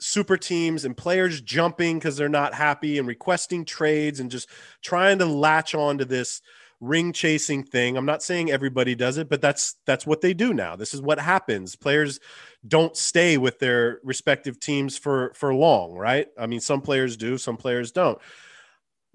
[0.01, 4.49] super teams and players jumping because they're not happy and requesting trades and just
[4.83, 6.43] trying to latch on to this
[6.83, 7.97] ring chasing thing.
[7.97, 10.74] I'm not saying everybody does it, but that's that's what they do now.
[10.74, 11.76] This is what happens.
[11.76, 12.18] Players
[12.66, 16.26] don't stay with their respective teams for for long, right?
[16.37, 18.18] I mean, some players do, some players don't.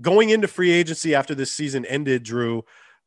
[0.01, 2.63] Going into free agency after this season ended, Drew,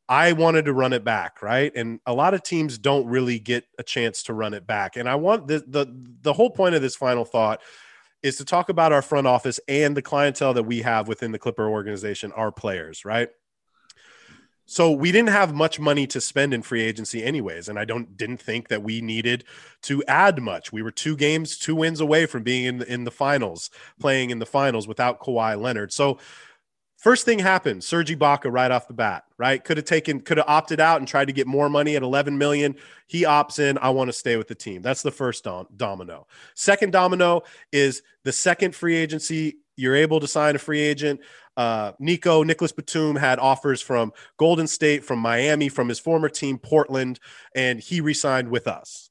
[0.09, 1.73] I wanted to run it back, right?
[1.75, 4.97] And a lot of teams don't really get a chance to run it back.
[4.97, 5.87] And I want the the
[6.21, 7.63] the whole point of this final thought
[8.23, 11.39] is to talk about our front office and the clientele that we have within the
[11.39, 13.31] Clipper organization, our players, right?
[14.71, 18.17] So we didn't have much money to spend in free agency anyways, and I don't
[18.17, 19.43] didn't think that we needed
[19.83, 20.73] to add much.
[20.73, 24.31] We were two games, two wins away from being in the, in the finals, playing
[24.31, 25.93] in the finals without Kawhi Leonard.
[25.93, 26.19] So
[26.99, 29.63] first thing happened, Serge Ibaka right off the bat, right?
[29.65, 32.39] Could have taken, could have opted out and tried to get more money at 11
[32.39, 32.77] million.
[33.09, 33.77] He opts in.
[33.79, 34.83] I want to stay with the team.
[34.83, 36.29] That's the first dom- domino.
[36.55, 37.43] Second domino
[37.73, 39.57] is the second free agency.
[39.75, 41.23] You're able to sign a free agent.
[41.61, 46.57] Uh, Nico Nicholas Batum had offers from Golden State, from Miami, from his former team
[46.57, 47.21] Portland,
[47.55, 49.11] and he re-signed with us.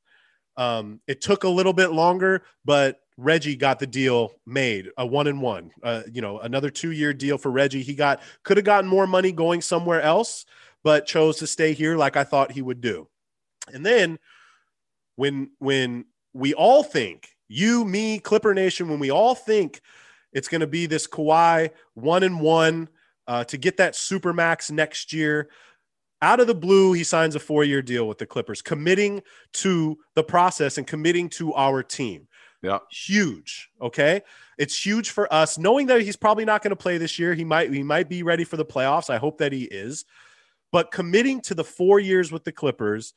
[0.57, 5.27] Um, it took a little bit longer, but Reggie got the deal made, a one
[5.27, 5.69] and one.
[5.83, 7.83] Uh, you know, another two year deal for Reggie.
[7.83, 10.47] He got could have gotten more money going somewhere else,
[10.83, 13.07] but chose to stay here, like I thought he would do.
[13.71, 14.17] And then
[15.17, 19.81] when when we all think you, me, Clipper Nation, when we all think
[20.33, 22.89] it's going to be this Kawhi one and one
[23.27, 25.49] uh, to get that super max next year.
[26.21, 29.21] Out of the blue, he signs a four year deal with the Clippers, committing
[29.53, 32.27] to the process and committing to our team.
[32.61, 32.79] Yeah.
[32.91, 33.69] Huge.
[33.81, 34.21] Okay.
[34.57, 37.33] It's huge for us, knowing that he's probably not going to play this year.
[37.33, 39.09] He might he might be ready for the playoffs.
[39.09, 40.03] I hope that he is.
[40.71, 43.13] But committing to the four years with the Clippers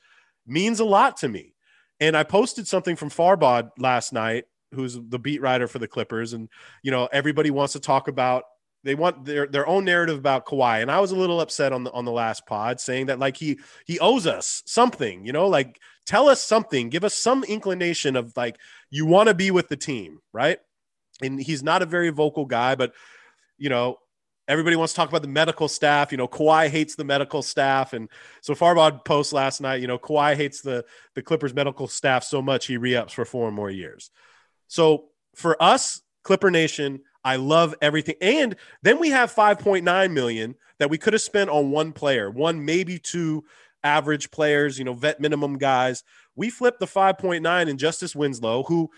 [0.47, 1.55] means a lot to me.
[2.01, 4.45] And I posted something from Farbod last night,
[4.75, 6.49] who's the beat writer for the Clippers, and
[6.83, 8.45] you know everybody wants to talk about
[8.85, 10.83] they want their their own narrative about Kawhi.
[10.83, 13.37] And I was a little upset on the on the last pod, saying that like
[13.37, 18.17] he he owes us something, you know, like tell us something, give us some inclination
[18.17, 18.57] of like
[18.91, 20.59] you want to be with the team, right?
[21.23, 22.93] And he's not a very vocal guy, but
[23.57, 23.99] you know,
[24.49, 26.11] everybody wants to talk about the medical staff.
[26.11, 28.09] You know, Kawhi hates the medical staff, and
[28.41, 29.81] so Farbod post last night.
[29.81, 33.53] You know, Kawhi hates the the Clippers medical staff so much he re-ups for four
[33.53, 34.11] more years.
[34.73, 38.15] So for us, Clipper Nation, I love everything.
[38.23, 42.65] And then we have 5.9 million that we could have spent on one player, one
[42.65, 43.45] maybe two
[43.85, 46.05] average players, you know, vet minimum guys.
[46.37, 48.89] We flipped the 5.9 in Justice Winslow, who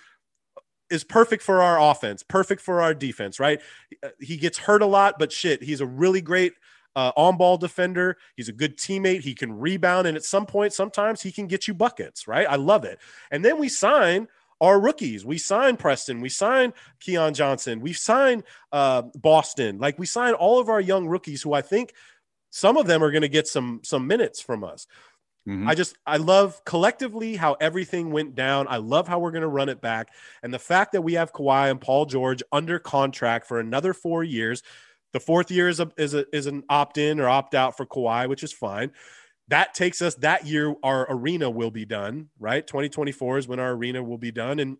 [0.90, 3.60] is perfect for our offense, perfect for our defense, right?
[4.00, 6.52] Uh, he gets hurt a lot, but shit, he's a really great
[6.94, 8.16] uh, on ball defender.
[8.36, 9.22] He's a good teammate.
[9.22, 10.06] He can rebound.
[10.06, 12.46] And at some point, sometimes he can get you buckets, right?
[12.48, 13.00] I love it.
[13.32, 14.28] And then we sign
[14.64, 15.24] our rookies.
[15.24, 16.20] We signed Preston.
[16.20, 17.80] We signed Keon Johnson.
[17.80, 19.78] we signed uh, Boston.
[19.78, 21.92] Like we signed all of our young rookies who I think
[22.50, 24.86] some of them are going to get some some minutes from us.
[25.46, 25.68] Mm-hmm.
[25.68, 28.66] I just I love collectively how everything went down.
[28.68, 30.08] I love how we're going to run it back,
[30.42, 34.24] and the fact that we have Kawhi and Paul George under contract for another four
[34.24, 34.62] years.
[35.12, 37.86] The fourth year is a is a is an opt in or opt out for
[37.86, 38.90] Kawhi, which is fine.
[39.48, 40.74] That takes us that year.
[40.82, 42.66] Our arena will be done, right?
[42.66, 44.78] 2024 is when our arena will be done, and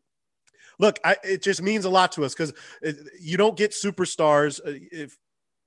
[0.79, 2.53] look, I, it just means a lot to us because
[3.21, 5.17] you don't get superstars uh, if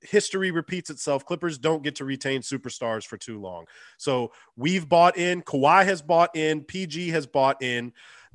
[0.00, 1.24] history repeats itself.
[1.24, 3.64] Clippers don't get to retain superstars for too long.
[3.96, 7.92] So we've bought in, Kawhi has bought in, PG has bought in,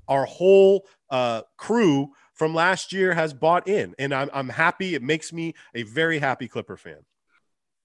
[0.07, 3.95] our whole uh, crew from last year has bought in.
[3.97, 4.95] And I'm, I'm happy.
[4.95, 6.99] It makes me a very happy Clipper fan.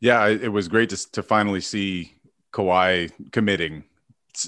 [0.00, 2.14] Yeah, it was great to, to finally see
[2.52, 3.84] Kawhi committing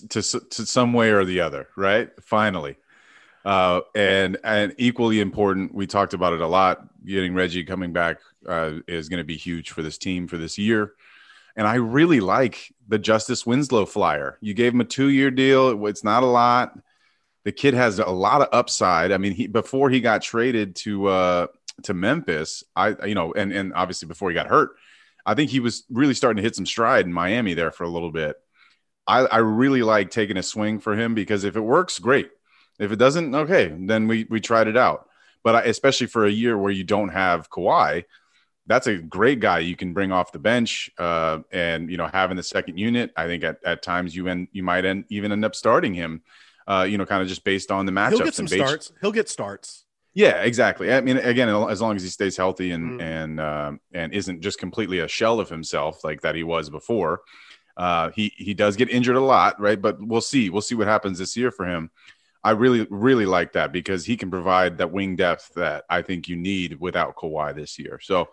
[0.09, 2.11] to, to some way or the other, right?
[2.23, 2.77] Finally.
[3.45, 6.87] Uh, and and equally important, we talked about it a lot.
[7.05, 10.59] Getting Reggie coming back uh, is going to be huge for this team for this
[10.59, 10.93] year.
[11.57, 14.39] And I really like the Justice Winslow flyer.
[14.41, 15.87] You gave him a two-year deal.
[15.87, 16.79] It's not a lot.
[17.45, 19.11] The kid has a lot of upside.
[19.11, 21.47] I mean, he before he got traded to uh,
[21.85, 24.73] to Memphis, I you know, and and obviously before he got hurt,
[25.25, 27.89] I think he was really starting to hit some stride in Miami there for a
[27.89, 28.37] little bit.
[29.07, 32.31] I, I really like taking a swing for him because if it works, great.
[32.79, 35.09] If it doesn't, okay, then we we tried it out.
[35.43, 38.05] But I, especially for a year where you don't have Kawhi,
[38.67, 40.91] that's a great guy you can bring off the bench.
[40.97, 44.49] Uh, and you know, having the second unit, I think at, at times you end
[44.53, 46.23] you might end, even end up starting him.
[46.67, 48.11] Uh, you know, kind of just based on the matchups.
[48.11, 48.93] He'll get some starts.
[49.01, 49.85] He'll get starts.
[50.13, 50.93] Yeah, exactly.
[50.93, 53.03] I mean, again, as long as he stays healthy and mm.
[53.03, 57.23] and uh, and isn't just completely a shell of himself like that he was before.
[57.77, 59.81] Uh, he he does get injured a lot, right?
[59.81, 60.51] But we'll see.
[60.51, 61.91] We'll see what happens this year for him.
[62.43, 66.29] I really, really like that because he can provide that wing depth that I think
[66.29, 68.01] you need without Kawhi this year.
[68.03, 68.29] So,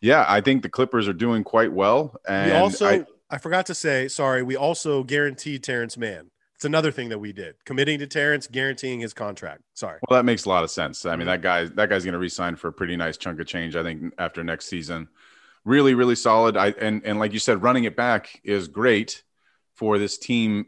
[0.00, 2.16] yeah, I think the Clippers are doing quite well.
[2.26, 6.30] And we also, I, I forgot to say, sorry, we also guaranteed Terance Mann.
[6.62, 9.62] It's another thing that we did, committing to Terrence, guaranteeing his contract.
[9.74, 9.98] Sorry.
[10.08, 11.04] Well, that makes a lot of sense.
[11.04, 11.26] I mean, mm-hmm.
[11.30, 13.74] that guy, that guy's going to resign for a pretty nice chunk of change.
[13.74, 15.08] I think after next season,
[15.64, 16.56] really, really solid.
[16.56, 19.24] I and and like you said, running it back is great
[19.74, 20.66] for this team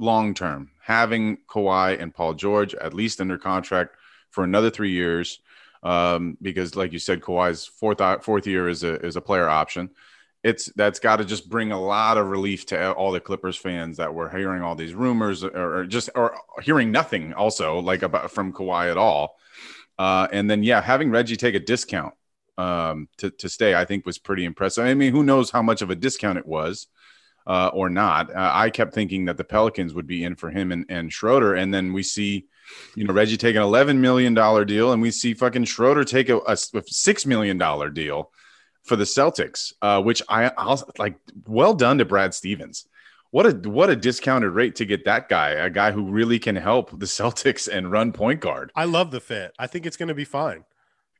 [0.00, 0.72] long term.
[0.82, 3.94] Having Kawhi and Paul George at least under contract
[4.30, 5.38] for another three years,
[5.84, 9.90] um, because like you said, Kawhi's fourth fourth year is a is a player option.
[10.46, 13.96] It's that's got to just bring a lot of relief to all the Clippers fans
[13.96, 18.30] that were hearing all these rumors or, or just or hearing nothing also like about
[18.30, 19.36] from Kawhi at all.
[19.98, 22.14] Uh, and then yeah, having Reggie take a discount
[22.58, 24.84] um, to to stay, I think was pretty impressive.
[24.86, 26.86] I mean, who knows how much of a discount it was
[27.44, 28.30] uh, or not.
[28.30, 31.56] Uh, I kept thinking that the Pelicans would be in for him and, and Schroeder,
[31.56, 32.46] and then we see,
[32.94, 36.28] you know, Reggie take an eleven million dollar deal, and we see fucking Schroeder take
[36.28, 38.30] a, a six million dollar deal
[38.86, 41.16] for the Celtics, uh, which I I'll like.
[41.46, 42.86] Well done to Brad Stevens.
[43.30, 46.56] what a what a discounted rate to get that guy, a guy who really can
[46.56, 48.70] help the Celtics and run point guard.
[48.74, 49.52] I love the fit.
[49.58, 50.64] I think it's going to be fine.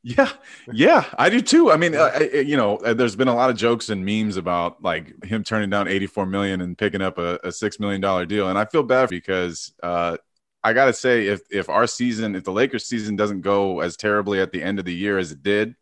[0.03, 0.31] Yeah,
[0.73, 1.73] yeah, I do too.
[1.73, 4.37] I mean, uh, I, you know, uh, there's been a lot of jokes and memes
[4.37, 8.25] about like him turning down 84 million and picking up a, a six million dollar
[8.25, 10.17] deal, and I feel bad because uh,
[10.63, 14.39] I gotta say, if if our season, if the Lakers season doesn't go as terribly
[14.41, 15.75] at the end of the year as it did,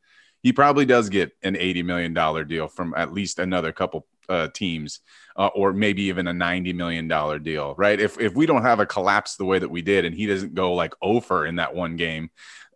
[0.45, 4.49] he probably does get an 80 million dollar deal from at least another couple uh,
[4.49, 5.01] teams,
[5.36, 7.99] uh, or maybe even a 90 million dollar deal, right?
[7.99, 10.55] If if we don't have a collapse the way that we did, and he doesn't
[10.55, 12.30] go like over in that one game.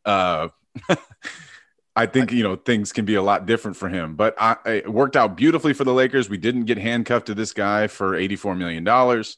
[0.05, 0.49] Uh,
[1.95, 4.91] I think you know things can be a lot different for him, but I, it
[4.91, 6.31] worked out beautifully for the Lakers.
[6.31, 9.37] We didn't get handcuffed to this guy for eighty-four million dollars,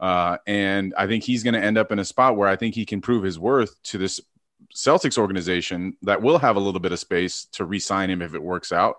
[0.00, 2.74] uh, and I think he's going to end up in a spot where I think
[2.74, 4.20] he can prove his worth to this
[4.74, 8.42] Celtics organization that will have a little bit of space to re-sign him if it
[8.42, 8.96] works out.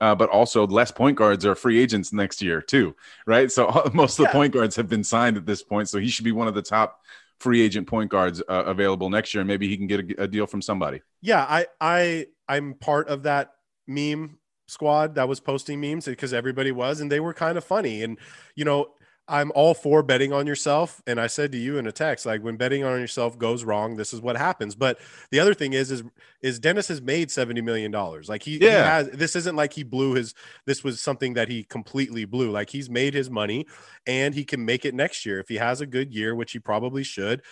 [0.00, 2.94] Uh, but also, less point guards are free agents next year too,
[3.26, 3.50] right?
[3.50, 4.32] So most of the yeah.
[4.32, 6.62] point guards have been signed at this point, so he should be one of the
[6.62, 7.00] top
[7.40, 9.40] free agent point guards uh, available next year.
[9.40, 11.02] and Maybe he can get a, a, deal from somebody.
[11.20, 13.54] Yeah, I I I'm part of that
[13.88, 18.02] meme squad that was posting memes because everybody was, and they were kind of funny.
[18.02, 18.18] And
[18.54, 18.90] you know,
[19.28, 21.02] I'm all for betting on yourself.
[21.06, 23.96] And I said to you in a text, like when betting on yourself goes wrong,
[23.96, 24.74] this is what happens.
[24.74, 24.98] But
[25.30, 26.02] the other thing is, is,
[26.40, 27.92] is Dennis has made $70 million.
[27.92, 28.68] Like he, yeah.
[28.68, 32.50] he has, this isn't like he blew his, this was something that he completely blew.
[32.50, 33.66] Like he's made his money
[34.06, 35.38] and he can make it next year.
[35.38, 37.42] If he has a good year, which he probably should,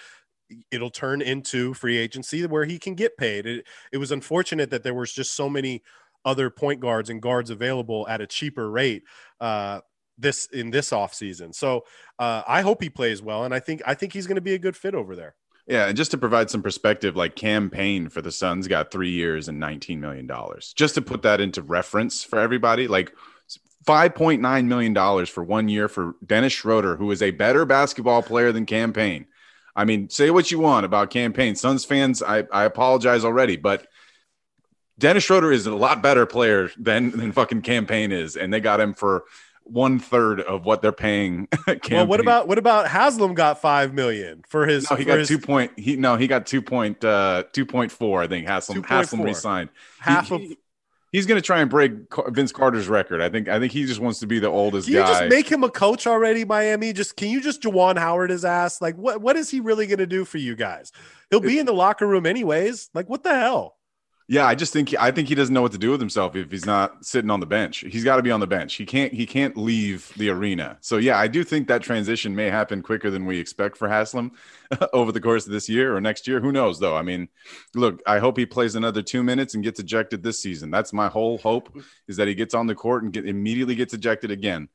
[0.70, 3.46] it'll turn into free agency where he can get paid.
[3.46, 5.82] It, it was unfortunate that there was just so many
[6.24, 9.04] other point guards and guards available at a cheaper rate.
[9.40, 9.80] Uh,
[10.18, 11.52] this in this off season.
[11.52, 11.84] So
[12.18, 14.54] uh, I hope he plays well, and I think I think he's going to be
[14.54, 15.34] a good fit over there.
[15.66, 19.10] Yeah, and just to provide some perspective, like Cam Payne for the Suns got three
[19.10, 20.72] years and nineteen million dollars.
[20.76, 23.12] Just to put that into reference for everybody, like
[23.84, 27.64] five point nine million dollars for one year for Dennis Schroeder, who is a better
[27.64, 29.26] basketball player than Cam Payne.
[29.74, 31.54] I mean, say what you want about Cam Payne.
[31.54, 33.86] Suns fans, I, I apologize already, but
[34.98, 38.60] Dennis Schroeder is a lot better player than than fucking Cam Payne is, and they
[38.60, 39.24] got him for
[39.66, 41.48] one third of what they're paying.
[41.90, 44.90] well, what about what about Haslem got five million for his?
[44.90, 45.72] No, he got his, two point.
[45.76, 48.22] He no, he got two point uh two point four.
[48.22, 48.88] I think Haslem 2.
[48.88, 49.26] Haslem 4.
[49.26, 49.70] resigned.
[49.98, 50.40] Half he, of.
[50.40, 50.58] He,
[51.12, 51.92] he's going to try and break
[52.28, 53.20] Vince Carter's record.
[53.20, 53.48] I think.
[53.48, 55.06] I think he just wants to be the oldest can guy.
[55.06, 56.92] Just make him a coach already, Miami.
[56.92, 58.80] Just can you just Juwan Howard his ass?
[58.80, 59.20] Like what?
[59.20, 60.92] What is he really going to do for you guys?
[61.30, 62.90] He'll be in the locker room anyways.
[62.94, 63.76] Like what the hell?
[64.28, 66.50] Yeah, I just think I think he doesn't know what to do with himself if
[66.50, 67.84] he's not sitting on the bench.
[67.88, 68.74] He's got to be on the bench.
[68.74, 70.78] He can't he can't leave the arena.
[70.80, 74.32] So yeah, I do think that transition may happen quicker than we expect for Haslem
[74.92, 76.40] over the course of this year or next year.
[76.40, 76.96] Who knows though?
[76.96, 77.28] I mean,
[77.76, 80.72] look, I hope he plays another 2 minutes and gets ejected this season.
[80.72, 83.94] That's my whole hope is that he gets on the court and get immediately gets
[83.94, 84.68] ejected again.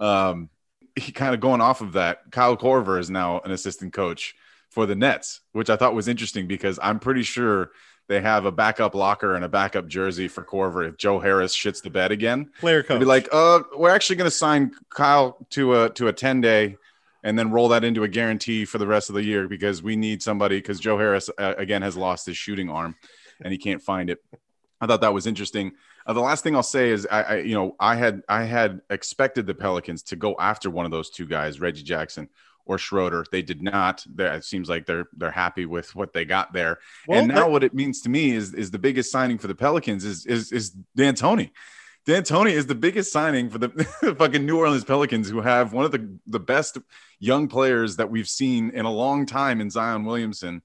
[0.00, 0.50] Um
[0.96, 2.22] he kind of going off of that.
[2.32, 4.34] Kyle Korver is now an assistant coach
[4.70, 7.70] for the Nets, which I thought was interesting because I'm pretty sure
[8.08, 11.82] they have a backup locker and a backup jersey for Korver if Joe Harris shits
[11.82, 12.50] the bed again.
[12.60, 13.00] Player coach.
[13.00, 16.76] Be like, uh, we're actually going to sign Kyle to a to a ten day,
[17.22, 19.96] and then roll that into a guarantee for the rest of the year because we
[19.96, 22.94] need somebody because Joe Harris uh, again has lost his shooting arm,
[23.42, 24.22] and he can't find it.
[24.80, 25.72] I thought that was interesting.
[26.06, 28.82] Uh, the last thing I'll say is, I, I, you know, I had I had
[28.90, 32.28] expected the Pelicans to go after one of those two guys, Reggie Jackson
[32.66, 33.24] or Schroeder.
[33.30, 34.04] They did not.
[34.12, 36.80] They're, it seems like they're they're happy with what they got there.
[37.06, 39.46] Well, and now that, what it means to me is is the biggest signing for
[39.46, 41.52] the Pelicans is is is D'Antoni.
[42.06, 43.68] D'Antoni is the biggest signing for the
[44.18, 46.78] fucking New Orleans Pelicans, who have one of the the best
[47.18, 50.62] young players that we've seen in a long time in Zion Williamson.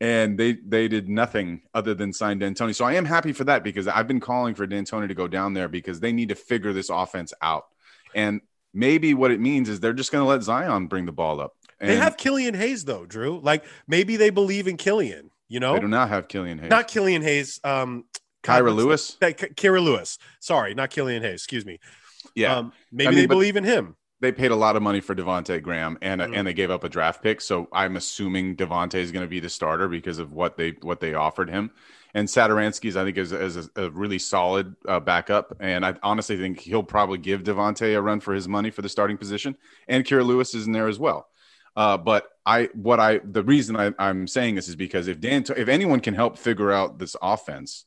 [0.00, 2.74] And they they did nothing other than sign D'Antoni.
[2.74, 5.54] So I am happy for that because I've been calling for D'Antoni to go down
[5.54, 7.66] there because they need to figure this offense out.
[8.14, 8.40] And
[8.74, 11.54] maybe what it means is they're just going to let Zion bring the ball up.
[11.80, 13.40] And they have Killian Hayes though, Drew.
[13.40, 15.30] Like maybe they believe in Killian.
[15.48, 16.70] You know, they do not have Killian Hayes.
[16.70, 17.60] Not Killian Hayes.
[17.64, 18.04] Um,
[18.42, 19.16] Kira Lewis.
[19.20, 20.18] Kira Lewis.
[20.40, 21.34] Sorry, not Killian Hayes.
[21.34, 21.78] Excuse me.
[22.34, 22.56] Yeah.
[22.56, 23.96] Um, maybe I mean, they believe in him.
[24.20, 26.34] They paid a lot of money for Devonte Graham, and mm-hmm.
[26.34, 27.40] and they gave up a draft pick.
[27.40, 31.00] So I'm assuming Devonte is going to be the starter because of what they what
[31.00, 31.72] they offered him.
[32.14, 35.56] And Satoransky's, I think, is, is a, a really solid uh, backup.
[35.60, 38.88] And I honestly think he'll probably give Devonte a run for his money for the
[38.88, 39.56] starting position.
[39.88, 41.28] And Kira Lewis is in there as well.
[41.74, 45.44] Uh, but I, what I, the reason I, am saying this is because if Dan,
[45.56, 47.86] if anyone can help figure out this offense,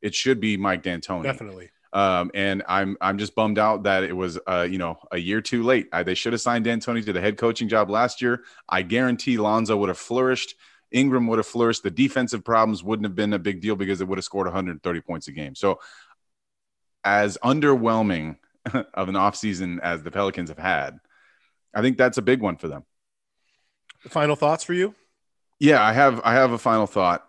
[0.00, 1.24] it should be Mike D'Antoni.
[1.24, 1.70] Definitely.
[1.92, 5.40] Um, and I'm, I'm just bummed out that it was, uh, you know, a year
[5.40, 5.88] too late.
[5.92, 8.44] I, they should have signed D'Antoni to the head coaching job last year.
[8.68, 10.54] I guarantee Lonzo would have flourished.
[10.92, 11.82] Ingram would have flourished.
[11.82, 15.00] The defensive problems wouldn't have been a big deal because it would have scored 130
[15.00, 15.54] points a game.
[15.54, 15.80] So,
[17.04, 18.36] as underwhelming
[18.94, 20.98] of an offseason as the Pelicans have had,
[21.74, 22.84] I think that's a big one for them.
[24.08, 24.94] Final thoughts for you?
[25.58, 27.26] Yeah, I have I have a final thought.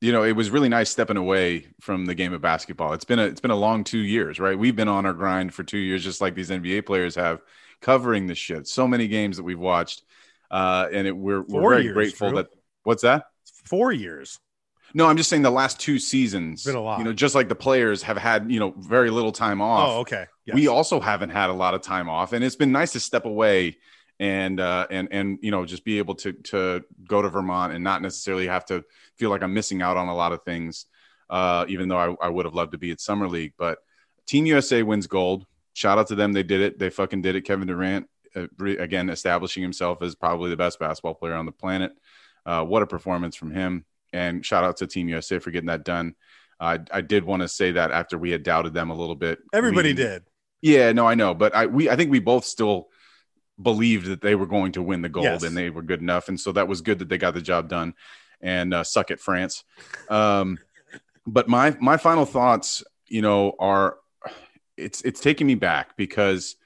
[0.00, 2.92] You know, it was really nice stepping away from the game of basketball.
[2.92, 4.58] It's been a it's been a long 2 years, right?
[4.58, 7.42] We've been on our grind for 2 years just like these NBA players have
[7.80, 8.68] covering this shit.
[8.68, 10.02] So many games that we've watched.
[10.50, 12.48] Uh and it, we're we we're very years, grateful that
[12.86, 13.24] What's that?
[13.64, 14.38] 4 years.
[14.94, 16.64] No, I'm just saying the last two seasons.
[16.64, 16.98] Been a lot.
[16.98, 19.90] You know, just like the players have had, you know, very little time off.
[19.90, 20.26] Oh, okay.
[20.44, 20.54] Yes.
[20.54, 23.24] We also haven't had a lot of time off, and it's been nice to step
[23.24, 23.78] away
[24.20, 27.82] and uh, and and you know just be able to to go to Vermont and
[27.82, 28.84] not necessarily have to
[29.16, 30.86] feel like I'm missing out on a lot of things.
[31.28, 33.78] Uh, even though I, I would have loved to be at Summer League, but
[34.26, 35.44] Team USA wins gold.
[35.74, 36.32] Shout out to them.
[36.32, 36.78] They did it.
[36.78, 37.42] They fucking did it.
[37.42, 41.52] Kevin Durant uh, re- again establishing himself as probably the best basketball player on the
[41.52, 41.92] planet.
[42.46, 43.84] Uh, what a performance from him!
[44.12, 46.14] And shout out to Team USA for getting that done.
[46.58, 49.40] I did want to say that after we had doubted them a little bit.
[49.52, 50.22] Everybody we, did.
[50.62, 52.88] Yeah, no, I know, but I we I think we both still
[53.60, 55.42] believed that they were going to win the gold yes.
[55.42, 57.68] and they were good enough, and so that was good that they got the job
[57.68, 57.94] done.
[58.40, 59.64] And uh, suck it, France.
[60.08, 60.58] Um,
[61.26, 63.98] but my my final thoughts, you know, are
[64.76, 66.56] it's it's taking me back because,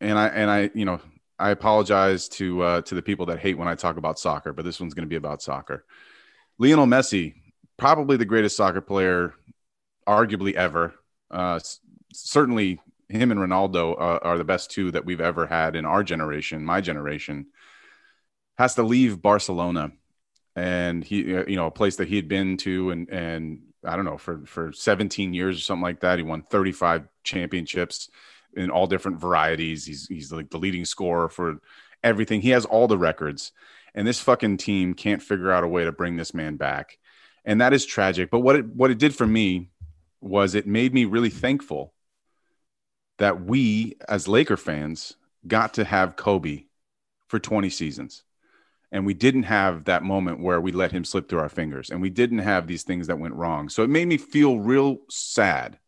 [0.00, 1.00] and I and I you know
[1.38, 4.64] I apologize to uh, to the people that hate when I talk about soccer, but
[4.64, 5.84] this one's going to be about soccer.
[6.58, 7.34] Lionel Messi,
[7.76, 9.34] probably the greatest soccer player,
[10.06, 10.94] arguably ever.
[11.30, 11.60] Uh,
[12.12, 16.02] certainly him and Ronaldo uh, are the best two that we've ever had in our
[16.02, 17.46] generation, my generation,
[18.56, 19.92] has to leave Barcelona,
[20.56, 23.94] and he, uh, you know, a place that he had been to, and and I
[23.94, 26.18] don't know for for 17 years or something like that.
[26.18, 28.10] He won 35 championships
[28.58, 29.84] in all different varieties.
[29.84, 31.60] He's he's like the leading scorer for
[32.02, 32.40] everything.
[32.40, 33.52] He has all the records,
[33.94, 36.98] and this fucking team can't figure out a way to bring this man back,
[37.44, 38.30] and that is tragic.
[38.30, 39.70] But what it what it did for me
[40.20, 41.94] was it made me really thankful
[43.18, 46.64] that we as Laker fans got to have Kobe
[47.28, 48.24] for 20 seasons.
[48.90, 52.00] And we didn't have that moment where we let him slip through our fingers and
[52.00, 53.68] we didn't have these things that went wrong.
[53.68, 55.78] So it made me feel real sad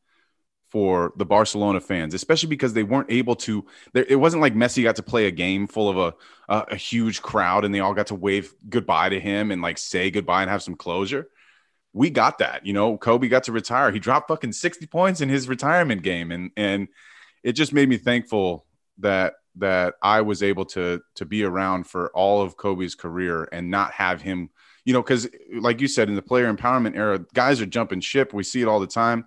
[0.70, 3.66] for the Barcelona fans, especially because they weren't able to.
[3.92, 6.14] It wasn't like Messi got to play a game full of a,
[6.52, 9.78] a, a huge crowd and they all got to wave goodbye to him and like
[9.78, 11.28] say goodbye and have some closure.
[11.92, 12.96] We got that, you know.
[12.96, 13.90] Kobe got to retire.
[13.90, 16.86] He dropped fucking sixty points in his retirement game, and and
[17.42, 18.64] it just made me thankful
[18.98, 23.72] that that I was able to to be around for all of Kobe's career and
[23.72, 24.50] not have him,
[24.84, 28.32] you know, because like you said, in the player empowerment era, guys are jumping ship.
[28.32, 29.26] We see it all the time.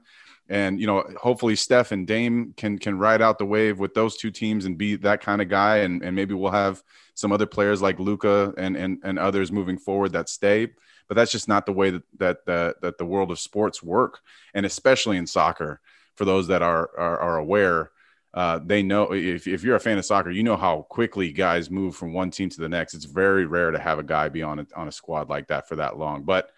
[0.50, 4.18] And you know, hopefully Steph and Dame can can ride out the wave with those
[4.18, 5.78] two teams and be that kind of guy.
[5.78, 6.84] And, and maybe we'll have
[7.14, 10.68] some other players like Luka and, and and others moving forward that stay.
[11.08, 14.20] But that's just not the way that that that, that the world of sports work,
[14.54, 15.80] and especially in soccer.
[16.16, 17.90] For those that are, are, are aware,
[18.36, 21.72] uh, they know if, if you're a fan of soccer, you know how quickly guys
[21.72, 22.94] move from one team to the next.
[22.94, 25.68] It's very rare to have a guy be on a, on a squad like that
[25.68, 26.22] for that long.
[26.22, 26.52] But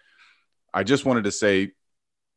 [0.74, 1.72] I just wanted to say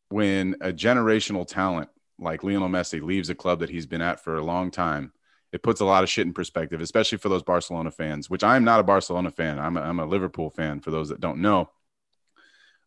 [0.10, 4.36] when a generational talent like Lionel Messi leaves a club that he's been at for
[4.36, 5.14] a long time,
[5.52, 8.56] it puts a lot of shit in perspective, especially for those Barcelona fans, which I
[8.56, 9.58] am not a Barcelona fan.
[9.58, 11.70] I'm a, I'm a Liverpool fan for those that don't know.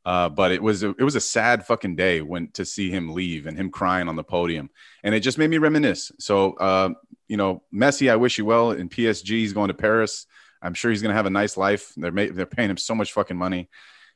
[0.04, 3.14] Uh, but it was a, it was a sad fucking day when to see him
[3.14, 4.68] leave and him crying on the podium,
[5.04, 6.10] and it just made me reminisce.
[6.18, 6.90] So, uh,
[7.28, 8.72] you know, Messi, I wish you well.
[8.72, 10.26] In PSG, he's going to Paris.
[10.60, 11.92] I'm sure he's going to have a nice life.
[11.96, 13.68] They're ma- they're paying him so much fucking money.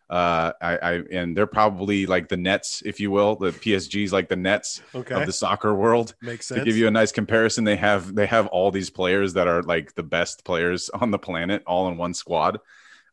[0.09, 3.37] Uh, I, I and they're probably like the Nets, if you will.
[3.37, 5.15] The PSG's like the Nets okay.
[5.15, 6.15] of the soccer world.
[6.23, 6.61] Makes sense.
[6.61, 9.63] To give you a nice comparison, they have they have all these players that are
[9.63, 12.61] like the best players on the planet, all in one squad.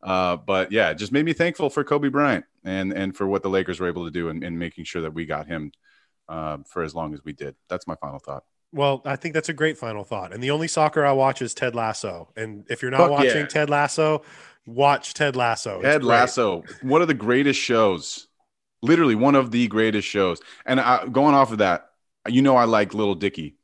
[0.03, 3.41] Uh, but yeah, it just made me thankful for Kobe Bryant and and for what
[3.41, 5.71] the Lakers were able to do in, in making sure that we got him
[6.29, 7.55] uh, for as long as we did.
[7.69, 8.43] That's my final thought.
[8.73, 10.33] Well, I think that's a great final thought.
[10.33, 12.29] And the only soccer I watch is Ted Lasso.
[12.35, 13.45] And if you're not Fuck watching yeah.
[13.45, 14.23] Ted Lasso,
[14.65, 15.77] watch Ted Lasso.
[15.77, 16.09] It's Ted great.
[16.09, 18.27] Lasso, one of the greatest shows,
[18.81, 20.39] literally one of the greatest shows.
[20.65, 21.89] And I, going off of that,
[22.27, 23.57] you know, I like Little Dicky,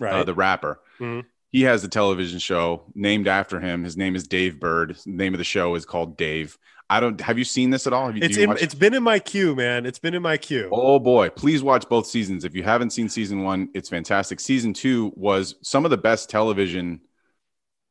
[0.00, 0.14] uh, right?
[0.14, 0.80] Uh, the rapper.
[0.98, 1.20] Mm-hmm
[1.54, 3.84] he has a television show named after him.
[3.84, 4.96] His name is Dave Burd.
[5.06, 6.58] The name of the show is called Dave.
[6.90, 7.20] I don't.
[7.20, 8.12] Have you seen this at all?
[8.12, 9.86] You, it's in, it's been in my queue, man.
[9.86, 10.68] It's been in my queue.
[10.72, 12.44] Oh boy, please watch both seasons.
[12.44, 14.40] If you haven't seen season one, it's fantastic.
[14.40, 17.00] Season two was some of the best television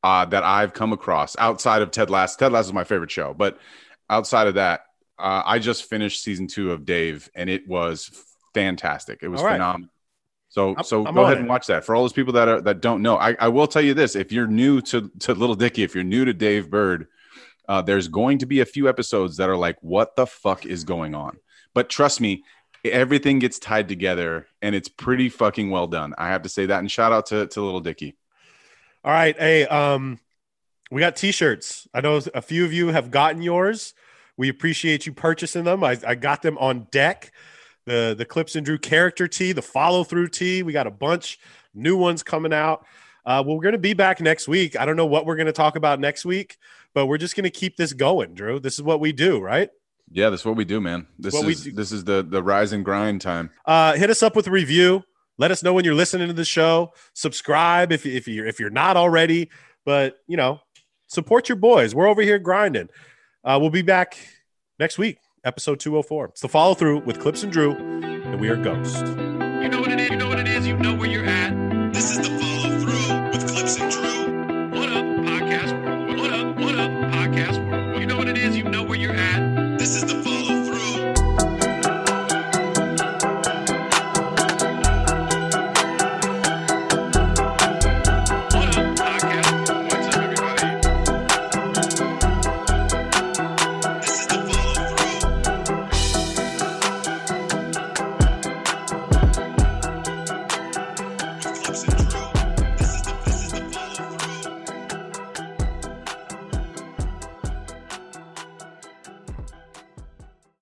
[0.04, 2.38] uh, that I've come across outside of Ted Lasso.
[2.38, 3.58] Ted Lasso is my favorite show, but
[4.10, 4.82] outside of that,
[5.18, 8.12] uh, I just finished season two of Dave, and it was
[8.54, 9.20] fantastic.
[9.22, 9.54] It was right.
[9.54, 9.90] phenomenal.
[10.50, 11.40] So I'm, so I'm go ahead it.
[11.40, 11.84] and watch that.
[11.84, 14.16] For all those people that are that don't know, I, I will tell you this:
[14.16, 17.08] if you're new to to Little Dicky, if you're new to Dave Burd,
[17.68, 20.84] uh, there's going to be a few episodes that are like, "What the fuck is
[20.84, 21.38] going on?"
[21.74, 22.44] But trust me,
[22.86, 26.14] everything gets tied together, and it's pretty fucking well done.
[26.18, 26.80] I have to say that.
[26.80, 28.16] And shout out to to Little Dicky.
[29.04, 29.38] All right.
[29.38, 30.20] Hey, um,
[30.90, 31.88] we got t-shirts.
[31.94, 33.94] I know a few of you have gotten yours.
[34.38, 35.84] We appreciate you purchasing them.
[35.84, 37.34] I, I got them on deck.
[37.86, 40.64] The the Clipps and Drew character tee, the follow through tee.
[40.64, 41.38] We got a bunch
[41.74, 42.86] new ones coming out.
[43.26, 44.80] Uh, well, we're going to be back next week.
[44.80, 46.58] I don't know what we're going to talk about next week,
[46.94, 48.60] but we're just going to keep this going, Drew.
[48.60, 49.70] This is what we do, right?
[50.12, 51.08] Yeah, that's what we do, man.
[51.20, 53.50] This what is this is the the rise and grind time.
[53.66, 55.04] Uh, hit us up with a review.
[55.38, 56.94] Let us know when you're listening to the show.
[57.14, 59.50] Subscribe if if you're if you're not already.
[59.86, 60.60] But you know,
[61.08, 61.96] support your boys.
[61.96, 62.90] We're over here grinding.
[63.44, 64.18] Uh, we'll be back
[64.80, 66.28] next week, episode 204.
[66.28, 69.06] It's the follow through with Clipps and Drew, and we are Ghost.
[69.06, 70.10] You know what it is.
[70.10, 70.68] You know what it is.
[70.68, 71.94] You know where you're at.
[71.94, 72.53] This is the follow